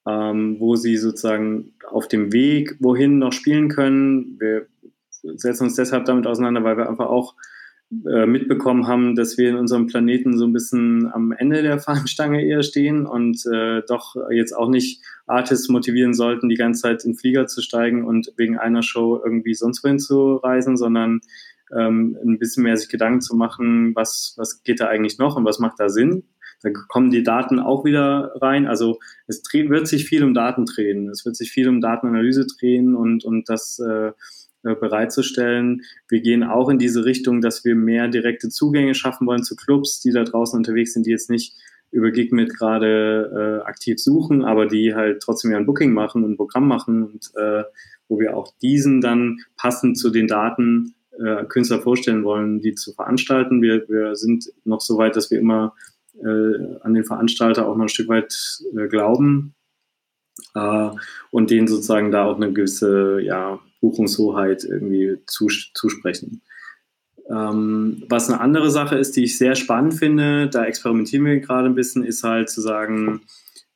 [0.07, 4.39] ähm, wo sie sozusagen auf dem Weg wohin noch spielen können.
[4.39, 4.67] Wir
[5.09, 7.35] setzen uns deshalb damit auseinander, weil wir einfach auch
[8.09, 12.41] äh, mitbekommen haben, dass wir in unserem Planeten so ein bisschen am Ende der Fahnenstange
[12.41, 17.15] eher stehen und äh, doch jetzt auch nicht Artists motivieren sollten, die ganze Zeit in
[17.15, 21.19] Flieger zu steigen und wegen einer Show irgendwie sonst wohin zu reisen, sondern
[21.75, 25.45] ähm, ein bisschen mehr sich Gedanken zu machen, was, was geht da eigentlich noch und
[25.45, 26.23] was macht da Sinn.
[26.63, 28.67] Da kommen die Daten auch wieder rein.
[28.67, 31.09] Also es wird sich viel um Daten drehen.
[31.09, 34.11] Es wird sich viel um Datenanalyse drehen und, und das äh,
[34.63, 35.81] bereitzustellen.
[36.07, 40.01] Wir gehen auch in diese Richtung, dass wir mehr direkte Zugänge schaffen wollen zu Clubs,
[40.01, 41.55] die da draußen unterwegs sind, die jetzt nicht
[41.91, 46.31] über Gigmit gerade äh, aktiv suchen, aber die halt trotzdem ja ein Booking machen und
[46.31, 47.63] ein Programm machen und äh,
[48.07, 52.93] wo wir auch diesen dann passend zu den Daten äh, Künstler vorstellen wollen, die zu
[52.93, 53.61] veranstalten.
[53.61, 55.75] Wir, wir sind noch so weit, dass wir immer
[56.21, 58.33] äh, an den Veranstalter auch noch ein Stück weit
[58.75, 59.53] äh, glauben
[60.55, 60.89] äh,
[61.31, 66.41] und denen sozusagen da auch eine gewisse ja, Buchungshoheit irgendwie zus zusprechen.
[67.29, 71.67] Ähm, was eine andere Sache ist, die ich sehr spannend finde, da experimentieren wir gerade
[71.67, 73.21] ein bisschen, ist halt zu sagen,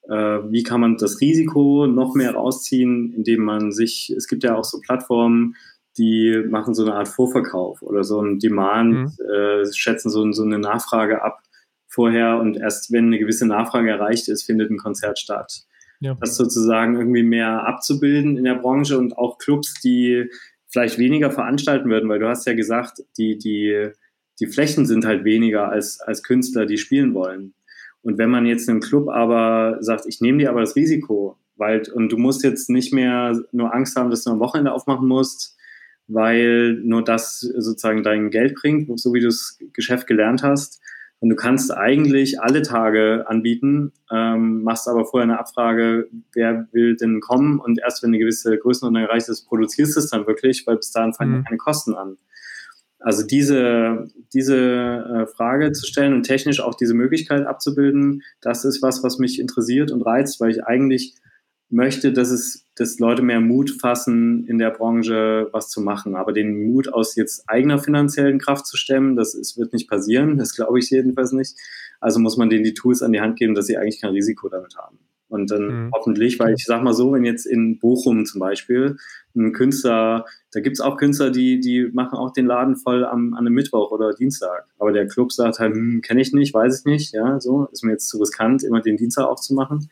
[0.09, 4.55] äh, wie kann man das Risiko noch mehr rausziehen, indem man sich, es gibt ja
[4.55, 5.55] auch so Plattformen,
[5.97, 9.11] die machen so eine Art Vorverkauf oder so ein Demand, mhm.
[9.33, 11.39] äh, schätzen so, so, eine Nachfrage ab
[11.87, 15.65] vorher und erst wenn eine gewisse Nachfrage erreicht ist, findet ein Konzert statt.
[16.05, 16.15] Ja.
[16.19, 20.29] Das sozusagen irgendwie mehr abzubilden in der Branche und auch Clubs, die
[20.69, 23.89] vielleicht weniger veranstalten würden, weil du hast ja gesagt, die, die,
[24.39, 27.55] die Flächen sind halt weniger als, als Künstler, die spielen wollen.
[28.03, 31.81] Und wenn man jetzt einem Club aber sagt, ich nehme dir aber das Risiko, weil,
[31.91, 35.57] und du musst jetzt nicht mehr nur Angst haben, dass du am Wochenende aufmachen musst,
[36.07, 40.83] weil nur das sozusagen dein Geld bringt, so wie du das Geschäft gelernt hast.
[41.19, 46.95] Und du kannst eigentlich alle Tage anbieten, ähm, machst aber vorher eine Abfrage, wer will
[46.97, 50.67] denn kommen und erst wenn eine gewisse Größenordnung erreicht ist, produzierst du es dann wirklich,
[50.67, 51.43] weil bis dahin fangen mhm.
[51.45, 52.17] keine Kosten an.
[52.99, 58.81] Also diese, diese äh, Frage zu stellen und technisch auch diese Möglichkeit abzubilden, das ist
[58.81, 61.15] was, was mich interessiert und reizt, weil ich eigentlich
[61.75, 66.15] möchte, dass es, dass Leute mehr Mut fassen, in der Branche was zu machen.
[66.15, 70.37] Aber den Mut aus jetzt eigener finanziellen Kraft zu stemmen, das ist, wird nicht passieren.
[70.37, 71.55] Das glaube ich jedenfalls nicht.
[71.99, 74.49] Also muss man denen die Tools an die Hand geben, dass sie eigentlich kein Risiko
[74.49, 74.99] damit haben.
[75.27, 75.91] Und dann mhm.
[75.93, 78.95] hoffentlich, weil ich sag mal so, wenn jetzt in Bochum zum Beispiel
[79.35, 83.33] ein Künstler, da gibt es auch Künstler, die, die machen auch den Laden voll am,
[83.33, 84.65] an einem Mittwoch oder Dienstag.
[84.79, 87.83] Aber der Club sagt halt, hm, kenne ich nicht, weiß ich nicht, ja, so, ist
[87.83, 89.89] mir jetzt zu riskant, immer den Dienstag aufzumachen.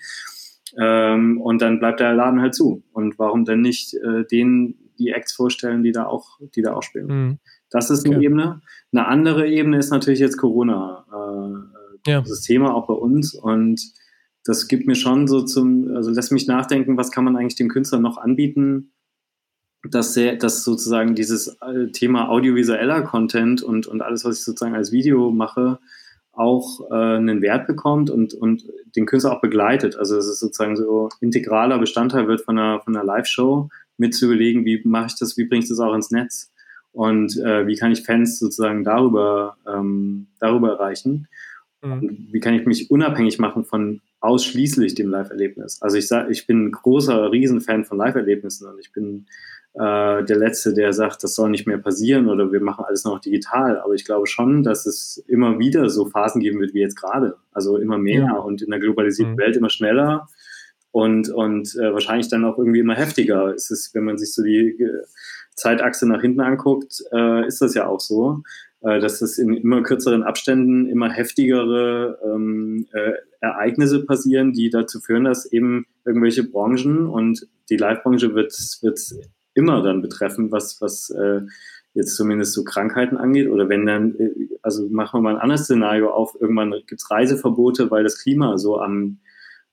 [0.78, 2.84] Ähm, und dann bleibt der Laden halt zu.
[2.92, 6.84] Und warum denn nicht äh, denen die Acts vorstellen, die da auch, die da auch
[6.84, 7.08] spielen?
[7.08, 7.40] Mhm.
[7.70, 8.26] Das ist eine okay.
[8.26, 8.62] Ebene.
[8.92, 11.06] Eine andere Ebene ist natürlich jetzt Corona.
[11.12, 12.22] Äh, ja.
[12.22, 13.34] Das Thema auch bei uns.
[13.34, 13.82] Und
[14.46, 17.70] das gibt mir schon so zum, also lässt mich nachdenken, was kann man eigentlich dem
[17.70, 18.92] Künstler noch anbieten,
[19.90, 24.76] dass, sehr, dass sozusagen dieses äh, Thema audiovisueller Content und, und alles, was ich sozusagen
[24.76, 25.80] als Video mache,
[26.34, 28.66] auch äh, einen Wert bekommt und, und
[28.96, 29.96] den Künstler auch begleitet.
[29.96, 34.26] Also es ist sozusagen so integraler Bestandteil wird von einer, von einer Live-Show, mit zu
[34.26, 36.52] überlegen, wie mache ich das, wie bringe ich das auch ins Netz
[36.92, 41.28] und äh, wie kann ich Fans sozusagen darüber, ähm, darüber erreichen.
[41.84, 41.92] Mhm.
[41.92, 45.82] Und wie kann ich mich unabhängig machen von ausschließlich dem Live-Erlebnis.
[45.82, 49.28] Also ich sage, ich bin ein großer Riesenfan von Live-Erlebnissen und ich bin
[49.76, 53.20] äh, der Letzte, der sagt, das soll nicht mehr passieren oder wir machen alles noch
[53.20, 53.80] digital.
[53.80, 57.38] Aber ich glaube schon, dass es immer wieder so Phasen geben wird wie jetzt gerade.
[57.52, 58.38] Also immer mehr ja.
[58.38, 59.40] und in der globalisierten mhm.
[59.40, 60.28] Welt immer schneller
[60.92, 63.48] und, und äh, wahrscheinlich dann auch irgendwie immer heftiger.
[63.48, 65.04] Es ist, wenn man sich so die äh,
[65.56, 68.44] Zeitachse nach hinten anguckt, äh, ist das ja auch so,
[68.82, 75.00] äh, dass es in immer kürzeren Abständen immer heftigere ähm, äh, Ereignisse passieren, die dazu
[75.00, 79.00] führen, dass eben irgendwelche Branchen und die Live-Branche wird, wird
[79.54, 81.42] immer dann betreffen, was, was äh,
[81.94, 83.50] jetzt zumindest so Krankheiten angeht.
[83.50, 84.32] Oder wenn dann, äh,
[84.62, 88.58] also machen wir mal ein anderes Szenario auf, irgendwann gibt es Reiseverbote, weil das Klima
[88.58, 89.20] so am,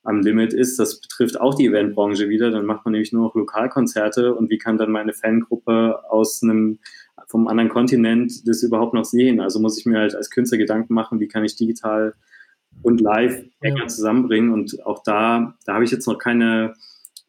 [0.03, 0.79] am Limit ist.
[0.79, 2.51] Das betrifft auch die Eventbranche wieder.
[2.51, 6.79] Dann macht man nämlich nur noch Lokalkonzerte und wie kann dann meine Fangruppe aus einem
[7.27, 9.41] vom anderen Kontinent das überhaupt noch sehen?
[9.41, 12.15] Also muss ich mir halt als Künstler Gedanken machen, wie kann ich digital
[12.83, 14.53] und live enger zusammenbringen.
[14.53, 16.75] Und auch da, da habe ich jetzt noch keine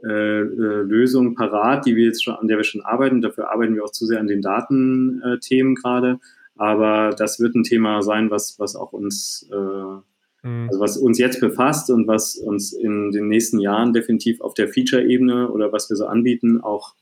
[0.03, 3.21] äh, äh, Lösung parat, die wir jetzt schon, an der wir schon arbeiten.
[3.21, 6.19] Dafür arbeiten wir auch zu sehr an den Datenthemen gerade.
[6.55, 10.67] Aber das wird ein Thema sein, was, was auch uns, äh, mhm.
[10.67, 14.67] also was uns jetzt befasst und was uns in den nächsten Jahren definitiv auf der
[14.67, 16.95] Feature-Ebene oder was wir so anbieten, auch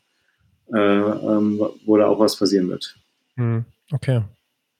[0.73, 2.95] äh, ähm, wo da auch was passieren wird.
[3.35, 3.65] Mhm.
[3.91, 4.21] Okay.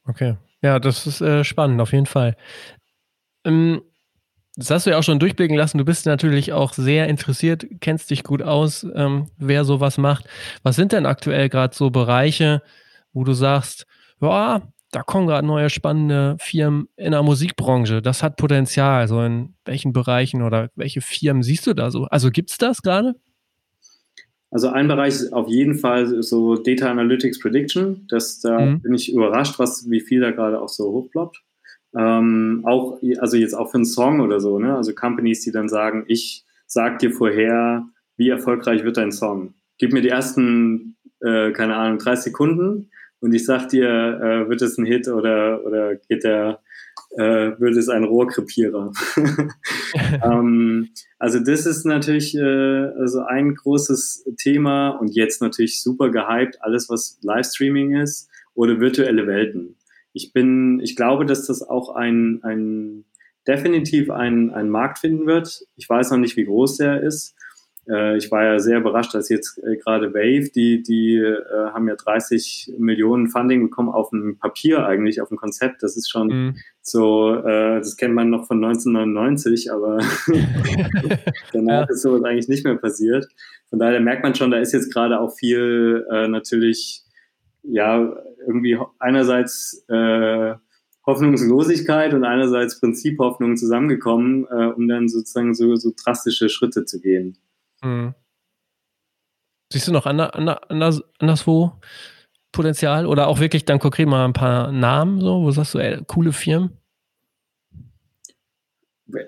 [0.06, 0.36] Okay.
[0.62, 2.36] Ja, das ist äh, spannend, auf jeden Fall.
[3.46, 3.82] Ähm,
[4.56, 5.78] das hast du ja auch schon durchblicken lassen.
[5.78, 10.26] Du bist natürlich auch sehr interessiert, kennst dich gut aus, ähm, wer sowas macht.
[10.64, 12.62] Was sind denn aktuell gerade so Bereiche,
[13.14, 13.86] wo du sagst,
[14.22, 18.02] ja, da kommen gerade neue spannende Firmen in der Musikbranche.
[18.02, 19.08] Das hat Potenzial.
[19.08, 22.06] So in welchen Bereichen oder welche Firmen siehst du da so?
[22.06, 23.16] Also gibt es das gerade?
[24.52, 28.08] Also ein Bereich ist auf jeden Fall so Data Analytics Prediction.
[28.10, 28.82] Das, da mhm.
[28.82, 31.44] bin ich überrascht, was, wie viel da gerade auch so hochploppt.
[31.98, 34.76] Ähm, auch, also jetzt auch für einen Song oder so, ne?
[34.76, 37.88] Also Companies, die dann sagen, ich sag dir vorher,
[38.18, 39.56] wie erfolgreich wird dein Song.
[39.78, 44.62] Gib mir die ersten, äh, keine Ahnung, 30 Sekunden und ich sag dir, äh, wird
[44.62, 46.60] es ein Hit oder, oder geht der,
[47.18, 48.92] äh, wird es ein Rohrkrepierer.
[50.24, 52.42] ähm, also das ist natürlich äh,
[53.00, 59.28] also ein großes Thema und jetzt natürlich super gehypt, alles was Livestreaming ist oder virtuelle
[59.28, 59.76] Welten.
[60.14, 63.06] Ich bin, ich glaube, dass das auch ein, ein
[63.48, 65.62] definitiv einen, einen Markt finden wird.
[65.76, 67.36] Ich weiß noch nicht, wie groß der ist.
[67.90, 71.88] Äh, ich war ja sehr überrascht, dass jetzt äh, gerade Wave, die, die äh, haben
[71.88, 75.82] ja 30 Millionen Funding bekommen auf dem Papier eigentlich, auf dem Konzept.
[75.82, 76.58] Das ist schon mhm.
[76.82, 79.98] so, äh, das kennt man noch von 1999, aber
[81.54, 81.90] danach ja.
[81.90, 83.28] ist sowas eigentlich nicht mehr passiert.
[83.70, 87.04] Von daher merkt man schon, da ist jetzt gerade auch viel natürlich,
[87.72, 88.16] ja,
[88.46, 90.56] irgendwie einerseits äh,
[91.06, 97.38] Hoffnungslosigkeit und einerseits Prinziphoffnung zusammengekommen, äh, um dann sozusagen so, so drastische Schritte zu gehen.
[97.84, 98.14] Mhm.
[99.72, 101.74] Siehst du noch ander, ander, anders, anderswo
[102.52, 106.02] Potenzial oder auch wirklich dann konkret mal ein paar Namen, so, wo sagst du, ey,
[106.08, 106.72] coole Firmen?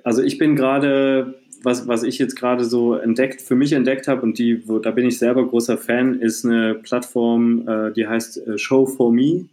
[0.03, 4.21] Also ich bin gerade, was, was ich jetzt gerade so entdeckt, für mich entdeckt habe
[4.21, 8.47] und die, wo, da bin ich selber großer Fan, ist eine Plattform, äh, die heißt
[8.47, 9.47] äh, Show for Me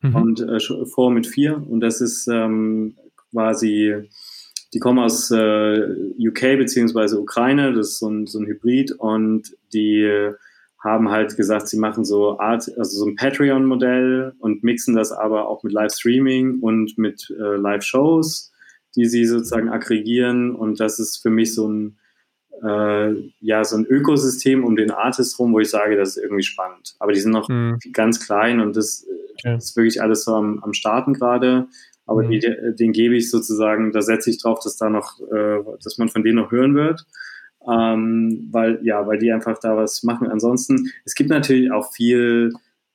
[0.00, 0.14] mhm.
[0.14, 2.94] und äh, For mit vier und das ist ähm,
[3.30, 3.94] quasi
[4.72, 5.88] die kommen aus äh,
[6.18, 10.32] UK beziehungsweise Ukraine, das ist so ein, so ein Hybrid und die
[10.82, 15.48] haben halt gesagt, sie machen so Art, also so ein Patreon-Modell und mixen das aber
[15.48, 18.50] auch mit Livestreaming und mit äh, Live-Shows,
[18.96, 21.98] die sie sozusagen aggregieren und das ist für mich so ein
[22.62, 26.42] äh, ja so ein Ökosystem um den Artist rum, wo ich sage, das ist irgendwie
[26.42, 26.94] spannend.
[26.98, 27.78] Aber die sind noch mhm.
[27.92, 29.06] ganz klein und das
[29.38, 29.56] okay.
[29.56, 31.68] ist wirklich alles so am, am Starten gerade.
[32.06, 32.30] Aber mhm.
[32.30, 32.40] die,
[32.78, 36.22] den gebe ich sozusagen, da setze ich drauf, dass da noch, äh, dass man von
[36.22, 37.06] denen noch hören wird.
[37.70, 40.28] Ähm, weil, ja, weil die einfach da was machen.
[40.28, 42.52] Ansonsten, es gibt natürlich auch viel,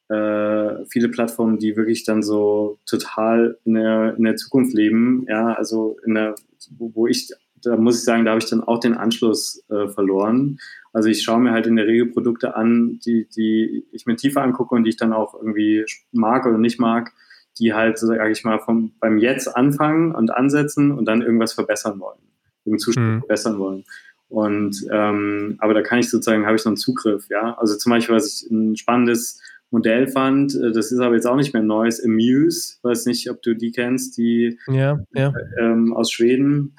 [0.10, 5.26] äh, viele Plattformen, die wirklich dann so total in der, in der Zukunft leben.
[5.28, 6.36] Ja, also in der,
[6.78, 7.32] wo ich,
[7.62, 10.60] da muss ich sagen, da habe ich dann auch den Anschluss äh, verloren.
[10.94, 14.42] Also ich schaue mir halt in der Regel Produkte an, die, die ich mir tiefer
[14.42, 17.12] angucke und die ich dann auch irgendwie mag oder nicht mag
[17.60, 22.00] die halt, sage ich mal, vom, beim Jetzt anfangen und ansetzen und dann irgendwas verbessern
[22.00, 22.20] wollen,
[22.66, 23.20] irgendeinen Zustand mhm.
[23.20, 23.86] verbessern wollen.
[24.28, 27.56] Und ähm, aber da kann ich sozusagen, habe ich so einen Zugriff, ja.
[27.58, 29.40] Also zum Beispiel, was ich ein spannendes
[29.72, 33.42] Modell fand, äh, das ist aber jetzt auch nicht mehr neues, Amuse, weiß nicht, ob
[33.42, 35.34] du die kennst, die ja, ja.
[35.60, 36.76] Ähm, aus Schweden,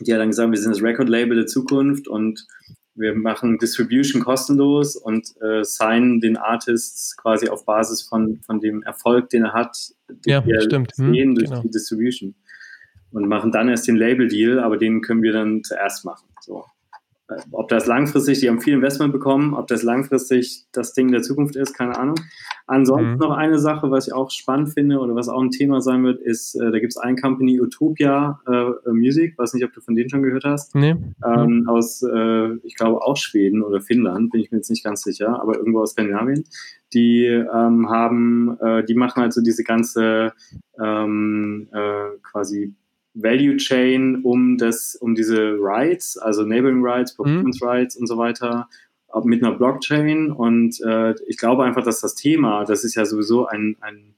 [0.00, 2.46] die hat dann gesagt, wir sind das Record-Label der Zukunft und
[2.94, 8.82] wir machen Distribution kostenlos und äh, signen den Artists quasi auf Basis von, von dem
[8.82, 9.76] Erfolg, den er hat,
[10.08, 10.92] den ja, wir stimmt.
[10.96, 11.62] Hm, sehen hm, durch genau.
[11.62, 12.34] die Distribution.
[13.12, 16.26] Und machen dann erst den Label-Deal, aber den können wir dann zuerst machen.
[16.40, 16.64] So
[17.50, 21.56] ob das langfristig, die haben viel Investment bekommen, ob das langfristig das Ding der Zukunft
[21.56, 22.16] ist, keine Ahnung.
[22.66, 23.18] Ansonsten mhm.
[23.18, 26.20] noch eine Sache, was ich auch spannend finde oder was auch ein Thema sein wird,
[26.20, 29.94] ist, äh, da gibt es ein Company, Utopia äh, Music, weiß nicht, ob du von
[29.94, 30.74] denen schon gehört hast.
[30.74, 30.96] Nee.
[31.24, 31.68] Ähm, mhm.
[31.68, 35.40] Aus, äh, ich glaube, auch Schweden oder Finnland, bin ich mir jetzt nicht ganz sicher,
[35.40, 36.44] aber irgendwo aus Skandinavien.
[36.92, 40.32] Die ähm, haben, äh, die machen also diese ganze
[40.80, 42.74] ähm, äh, quasi
[43.16, 47.24] Value Chain um das, um diese Rights, also Neighboring Rights, mhm.
[47.24, 47.68] Performance mhm.
[47.68, 48.68] Rights und so weiter,
[49.24, 50.30] mit einer Blockchain.
[50.30, 54.14] Und äh, ich glaube einfach, dass das Thema, das ist ja sowieso ein, ein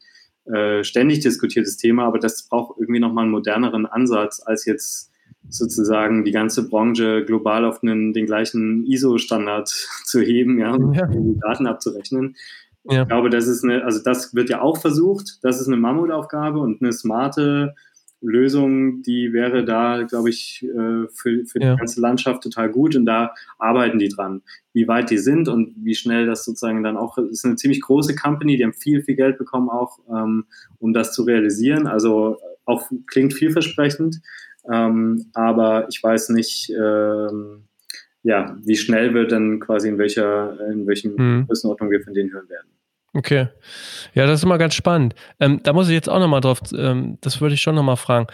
[0.52, 5.12] äh, ständig diskutiertes Thema, aber das braucht irgendwie nochmal einen moderneren Ansatz, als jetzt
[5.48, 9.68] sozusagen die ganze Branche global auf einen, den gleichen ISO-Standard
[10.04, 11.06] zu heben, ja, um ja.
[11.06, 12.36] die Daten abzurechnen.
[12.84, 13.02] Ja.
[13.02, 16.58] Ich glaube, das ist eine, also das wird ja auch versucht, das ist eine Mammutaufgabe
[16.58, 17.74] und eine smarte
[18.20, 21.72] Lösung, die wäre da, glaube ich, äh, für, für ja.
[21.72, 24.42] die ganze Landschaft total gut und da arbeiten die dran.
[24.72, 28.16] Wie weit die sind und wie schnell das sozusagen dann auch, ist eine ziemlich große
[28.16, 30.46] Company, die haben viel, viel Geld bekommen auch, ähm,
[30.78, 31.86] um das zu realisieren.
[31.86, 34.20] Also auch klingt vielversprechend,
[34.70, 37.64] ähm, aber ich weiß nicht, ähm,
[38.22, 41.46] ja, wie schnell wir dann quasi in welcher, in welchen mhm.
[41.46, 42.68] Größenordnung wir von denen hören werden.
[43.14, 43.48] Okay.
[44.14, 45.14] Ja, das ist immer ganz spannend.
[45.40, 48.26] Ähm, da muss ich jetzt auch nochmal drauf, ähm, das würde ich schon nochmal fragen.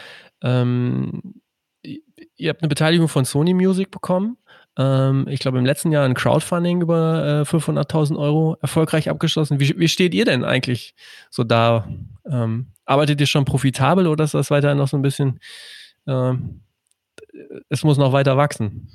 [0.43, 1.41] Ähm,
[1.83, 4.37] ihr habt eine Beteiligung von Sony Music bekommen.
[4.77, 9.61] Ähm, ich glaube, im letzten Jahr ein Crowdfunding über äh, 500.000 Euro erfolgreich abgeschlossen.
[9.61, 10.95] Wie, wie, steht ihr denn eigentlich
[11.31, 11.89] so da?
[12.29, 15.39] Ähm, arbeitet ihr schon profitabel oder ist das weiterhin noch so ein bisschen,
[16.07, 16.33] äh,
[17.69, 18.91] es muss noch weiter wachsen?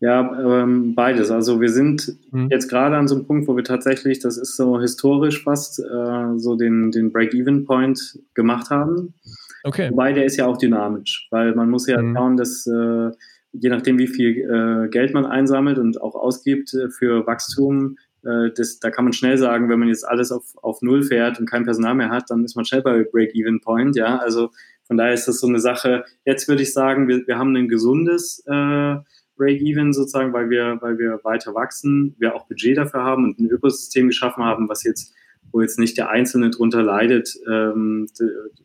[0.00, 1.30] Ja, ähm, beides.
[1.30, 2.48] Also wir sind mhm.
[2.50, 6.38] jetzt gerade an so einem Punkt, wo wir tatsächlich, das ist so historisch fast, äh,
[6.38, 9.14] so den, den Break-Even-Point gemacht haben.
[9.64, 9.90] Okay.
[9.90, 12.14] Wobei der ist ja auch dynamisch, weil man muss ja mhm.
[12.14, 13.10] schauen, dass äh,
[13.52, 18.50] je nachdem, wie viel äh, Geld man einsammelt und auch ausgibt äh, für Wachstum, äh,
[18.54, 21.50] das, da kann man schnell sagen, wenn man jetzt alles auf, auf Null fährt und
[21.50, 23.96] kein Personal mehr hat, dann ist man schnell bei Break-Even-Point.
[23.96, 24.50] Ja, also
[24.86, 26.04] von daher ist das so eine Sache.
[26.24, 28.96] Jetzt würde ich sagen, wir, wir haben ein gesundes äh,
[29.38, 33.48] Break-Even sozusagen, weil wir, weil wir weiter wachsen, wir auch Budget dafür haben und ein
[33.48, 35.14] Ökosystem geschaffen haben, was jetzt
[35.52, 38.06] wo jetzt nicht der Einzelne drunter leidet, ähm,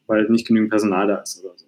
[0.07, 1.65] weil nicht genügend Personal da ist oder so.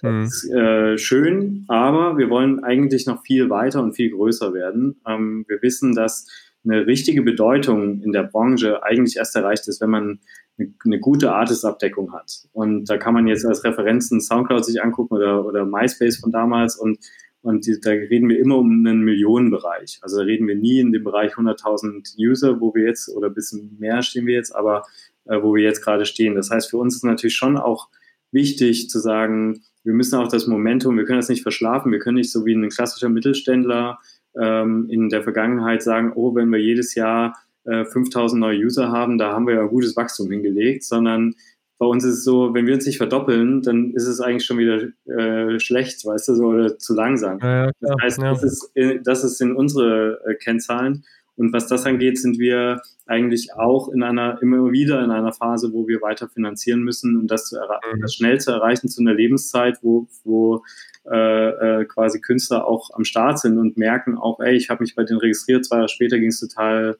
[0.00, 0.22] Das mhm.
[0.22, 5.00] ist äh, schön, aber wir wollen eigentlich noch viel weiter und viel größer werden.
[5.06, 6.26] Ähm, wir wissen, dass
[6.64, 10.20] eine richtige Bedeutung in der Branche eigentlich erst erreicht ist, wenn man
[10.58, 12.30] eine, eine gute Artist-Abdeckung hat.
[12.52, 16.76] Und da kann man jetzt als Referenzen Soundcloud sich angucken oder, oder MySpace von damals
[16.76, 16.98] und
[17.42, 19.98] und die, da reden wir immer um einen Millionenbereich.
[20.02, 23.34] Also da reden wir nie in dem Bereich 100.000 User, wo wir jetzt, oder ein
[23.34, 24.82] bisschen mehr stehen wir jetzt, aber
[25.24, 26.34] äh, wo wir jetzt gerade stehen.
[26.34, 27.88] Das heißt, für uns ist natürlich schon auch
[28.32, 32.16] wichtig zu sagen, wir müssen auch das Momentum, wir können das nicht verschlafen, wir können
[32.16, 33.98] nicht so wie ein klassischer Mittelständler
[34.38, 39.18] ähm, in der Vergangenheit sagen, oh, wenn wir jedes Jahr äh, 5000 neue User haben,
[39.18, 41.34] da haben wir ja gutes Wachstum hingelegt, sondern
[41.78, 44.58] bei uns ist es so, wenn wir uns nicht verdoppeln, dann ist es eigentlich schon
[44.58, 47.38] wieder äh, schlecht, weißt du, so, oder zu langsam.
[47.40, 48.30] Ja, ja, das heißt, ja.
[48.32, 48.72] das, ist,
[49.04, 51.04] das ist in unsere äh, Kennzahlen.
[51.36, 55.72] Und was das angeht, sind wir eigentlich auch in einer, immer wieder in einer Phase,
[55.72, 58.00] wo wir weiter finanzieren müssen, um das, zu mhm.
[58.00, 60.64] das schnell zu erreichen zu einer Lebenszeit, wo, wo
[61.08, 64.96] äh, äh, quasi Künstler auch am Start sind und merken auch, ey, ich habe mich
[64.96, 66.98] bei denen registriert, zwei Jahre später ging es total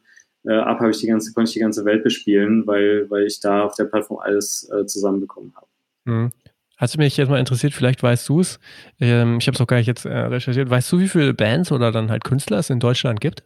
[0.48, 3.38] äh, ab habe ich die ganze, konnte ich die ganze Welt bespielen, weil, weil ich
[3.40, 5.66] da auf der Plattform alles äh, zusammenbekommen habe.
[6.04, 6.32] Mhm.
[6.78, 8.58] Hast du mich jetzt mal interessiert, vielleicht weißt du es,
[9.00, 11.70] ähm, ich habe es auch gar nicht jetzt äh, recherchiert, weißt du, wie viele Bands
[11.70, 13.42] oder dann halt Künstler es in Deutschland gibt?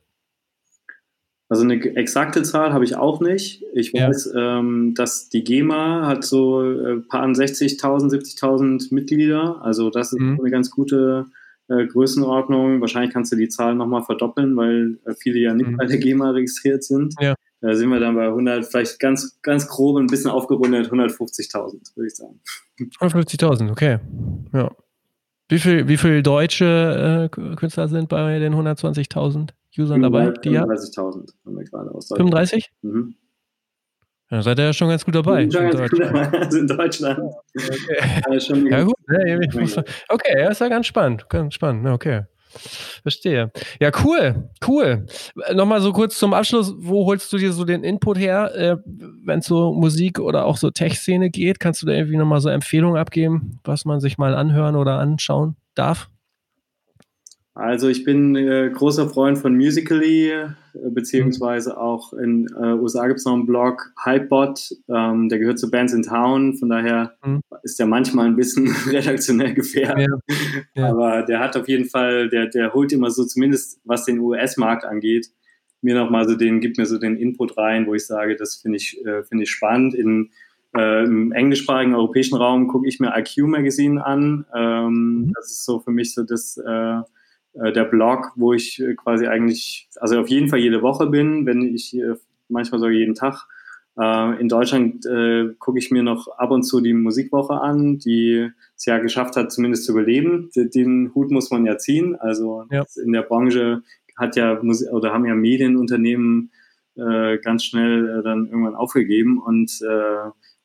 [1.48, 3.62] Also eine exakte Zahl habe ich auch nicht.
[3.74, 4.58] Ich weiß, ja.
[4.58, 9.60] ähm, dass die GEMA hat so äh, paar 60.000, 70.000 Mitglieder.
[9.60, 10.38] Also das ist mhm.
[10.40, 11.26] eine ganz gute
[11.72, 12.80] äh, Größenordnung.
[12.80, 15.76] Wahrscheinlich kannst du die Zahl nochmal verdoppeln, weil äh, viele ja nicht mhm.
[15.76, 17.14] bei der GEMA registriert sind.
[17.20, 17.34] Ja.
[17.60, 22.06] Da sind wir dann bei 100, vielleicht ganz, ganz grob ein bisschen aufgerundet, 150.000, würde
[22.08, 22.40] ich sagen.
[22.78, 23.98] 150.000, okay.
[24.52, 24.70] Ja.
[25.48, 30.28] Wie viele wie viel deutsche äh, Künstler sind bei den 120.000 Usern dabei?
[30.30, 32.30] 35.000 haben wir gerade aus Deutschland.
[32.30, 32.72] 35?
[32.82, 33.14] Mhm.
[34.32, 35.42] Ja, seid ihr ja schon ganz gut dabei.
[35.50, 36.22] Schon ganz gut dabei.
[36.42, 37.18] Also in Deutschland.
[37.18, 38.70] Okay.
[38.70, 38.94] ja, gut.
[40.08, 41.28] Okay, ja, ist ja ganz spannend.
[41.28, 41.86] Ganz spannend.
[41.86, 42.22] Okay.
[43.02, 43.50] Verstehe.
[43.80, 45.06] Ja, cool, cool.
[45.54, 48.76] Nochmal so kurz zum Abschluss, wo holst du dir so den Input her, äh,
[49.24, 51.60] wenn es so Musik oder auch so Tech-Szene geht?
[51.60, 55.56] Kannst du da irgendwie nochmal so Empfehlungen abgeben, was man sich mal anhören oder anschauen
[55.74, 56.08] darf?
[57.54, 63.18] Also ich bin äh, großer Freund von Musically, äh, beziehungsweise auch in äh, USA gibt
[63.18, 67.42] es noch einen Blog, Hypebot, ähm, der gehört zu Bands in Town, von daher mhm.
[67.62, 70.08] ist der manchmal ein bisschen redaktionell gefährdet.
[70.28, 70.36] Ja.
[70.74, 70.90] Ja.
[70.90, 74.86] Aber der hat auf jeden Fall, der, der holt immer so, zumindest was den US-Markt
[74.86, 75.28] angeht,
[75.82, 78.78] mir nochmal so den, gibt mir so den Input rein, wo ich sage, das finde
[78.78, 79.94] ich, äh, finde ich spannend.
[79.94, 80.30] In,
[80.74, 84.46] äh, Im englischsprachigen europäischen Raum gucke ich mir IQ Magazine an.
[84.54, 85.32] Ähm, mhm.
[85.34, 87.00] Das ist so für mich so das äh,
[87.54, 91.46] äh, der Blog, wo ich äh, quasi eigentlich, also auf jeden Fall jede Woche bin,
[91.46, 92.14] wenn ich äh,
[92.48, 93.46] manchmal sogar jeden Tag.
[93.98, 95.04] Äh, in Deutschland
[95.58, 99.52] gucke ich mir noch ab und zu die Musikwoche an, die es ja geschafft hat,
[99.52, 100.50] zumindest zu überleben.
[100.54, 102.16] Den Hut muss man ja ziehen.
[102.16, 102.84] Also ja.
[103.04, 103.82] in der Branche
[104.16, 106.50] hat ja oder haben ja Medienunternehmen
[106.94, 109.80] ganz schnell dann irgendwann aufgegeben und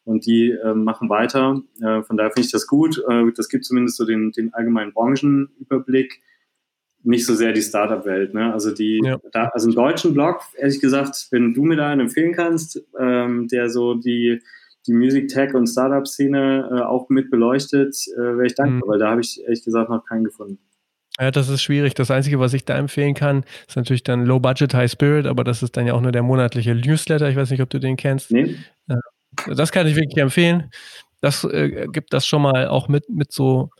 [0.07, 1.61] und die äh, machen weiter.
[1.81, 3.03] Äh, von daher finde ich das gut.
[3.09, 6.21] Äh, das gibt zumindest so den, den allgemeinen Branchenüberblick
[7.03, 8.33] nicht so sehr die Startup-Welt.
[8.33, 8.51] Ne?
[8.51, 9.17] Also die, ja.
[9.31, 13.47] da, also einen deutschen Blog, ehrlich gesagt, wenn du mir da einen empfehlen kannst, ähm,
[13.47, 14.41] der so die,
[14.87, 18.91] die Music Tech und Startup-Szene äh, auch mit beleuchtet, äh, wäre ich dankbar, mhm.
[18.91, 20.59] weil da habe ich ehrlich gesagt noch keinen gefunden.
[21.19, 21.95] Ja, das ist schwierig.
[21.95, 25.43] Das Einzige, was ich da empfehlen kann, ist natürlich dann Low Budget, High Spirit, aber
[25.43, 27.29] das ist dann ja auch nur der monatliche Newsletter.
[27.29, 28.31] Ich weiß nicht, ob du den kennst.
[28.31, 28.55] Nee.
[28.87, 28.95] Äh,
[29.55, 30.69] das kann ich wirklich empfehlen.
[31.21, 33.71] Das äh, gibt das schon mal auch mit, mit so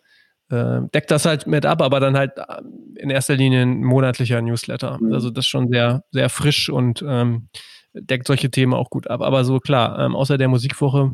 [0.49, 2.61] äh, deckt das halt mit ab, aber dann halt äh,
[2.95, 4.97] in erster Linie ein monatlicher Newsletter.
[4.99, 5.13] Mhm.
[5.13, 7.49] Also das ist schon sehr, sehr frisch und ähm,
[7.93, 9.21] deckt solche Themen auch gut ab.
[9.21, 11.11] Aber so klar, ähm, außer der Musikwoche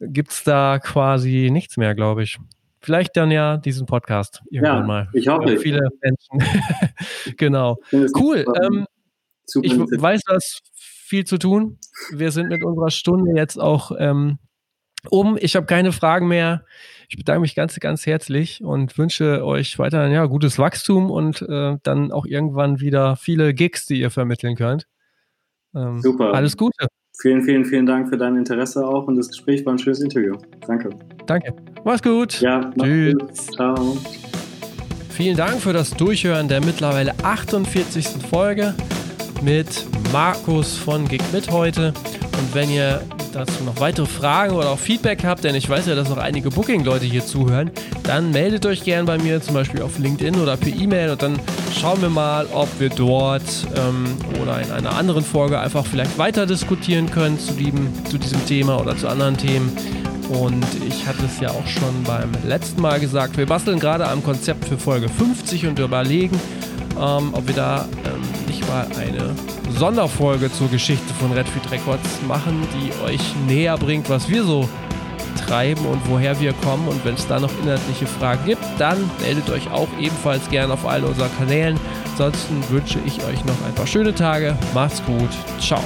[0.00, 2.38] gibt es da quasi nichts mehr, glaube ich.
[2.80, 5.08] Vielleicht dann ja diesen Podcast irgendwann ja, mal.
[5.12, 5.48] Ich hoffe.
[5.48, 7.36] Für viele Menschen.
[7.36, 7.76] genau.
[7.92, 8.46] Cool.
[8.62, 8.86] Ähm,
[9.62, 11.78] ich weiß, hast viel zu tun.
[12.12, 14.38] Wir sind mit unserer Stunde jetzt auch ähm,
[15.08, 15.38] um.
[15.40, 16.64] Ich habe keine Fragen mehr.
[17.08, 21.76] Ich bedanke mich ganz, ganz herzlich und wünsche euch weiterhin ja, gutes Wachstum und äh,
[21.82, 24.86] dann auch irgendwann wieder viele Gigs, die ihr vermitteln könnt.
[25.74, 26.34] Ähm, Super.
[26.34, 26.86] Alles Gute.
[27.20, 30.36] Vielen, vielen, vielen Dank für dein Interesse auch und das Gespräch war ein schönes Interview.
[30.66, 30.90] Danke.
[31.26, 31.54] Danke.
[31.84, 32.40] Mach's gut.
[32.40, 33.14] Ja, Tschüss.
[33.18, 33.36] Gut.
[33.36, 33.98] Ciao.
[35.10, 38.06] Vielen Dank für das Durchhören der mittlerweile 48.
[38.30, 38.74] Folge
[39.42, 41.88] mit Markus von Gig mit heute.
[42.38, 45.94] Und wenn ihr dazu noch weitere Fragen oder auch Feedback habt, denn ich weiß ja,
[45.94, 47.70] dass noch einige Booking-Leute hier zuhören,
[48.02, 51.38] dann meldet euch gerne bei mir, zum Beispiel auf LinkedIn oder per E-Mail und dann
[51.78, 53.42] schauen wir mal, ob wir dort
[53.76, 58.44] ähm, oder in einer anderen Folge einfach vielleicht weiter diskutieren können zu, dem, zu diesem
[58.46, 59.72] Thema oder zu anderen Themen.
[60.28, 64.22] Und ich hatte es ja auch schon beim letzten Mal gesagt, wir basteln gerade am
[64.22, 66.38] Konzept für Folge 50 und überlegen,
[66.98, 69.34] ähm, ob wir da ähm, nicht mal eine
[69.76, 74.68] Sonderfolge zur Geschichte von Redfield Records machen, die euch näher bringt, was wir so
[75.46, 76.88] treiben und woher wir kommen.
[76.88, 80.86] Und wenn es da noch inhaltliche Fragen gibt, dann meldet euch auch ebenfalls gerne auf
[80.86, 81.78] allen unseren Kanälen.
[82.12, 84.56] Ansonsten wünsche ich euch noch ein paar schöne Tage.
[84.74, 85.30] Macht's gut.
[85.60, 85.82] Ciao.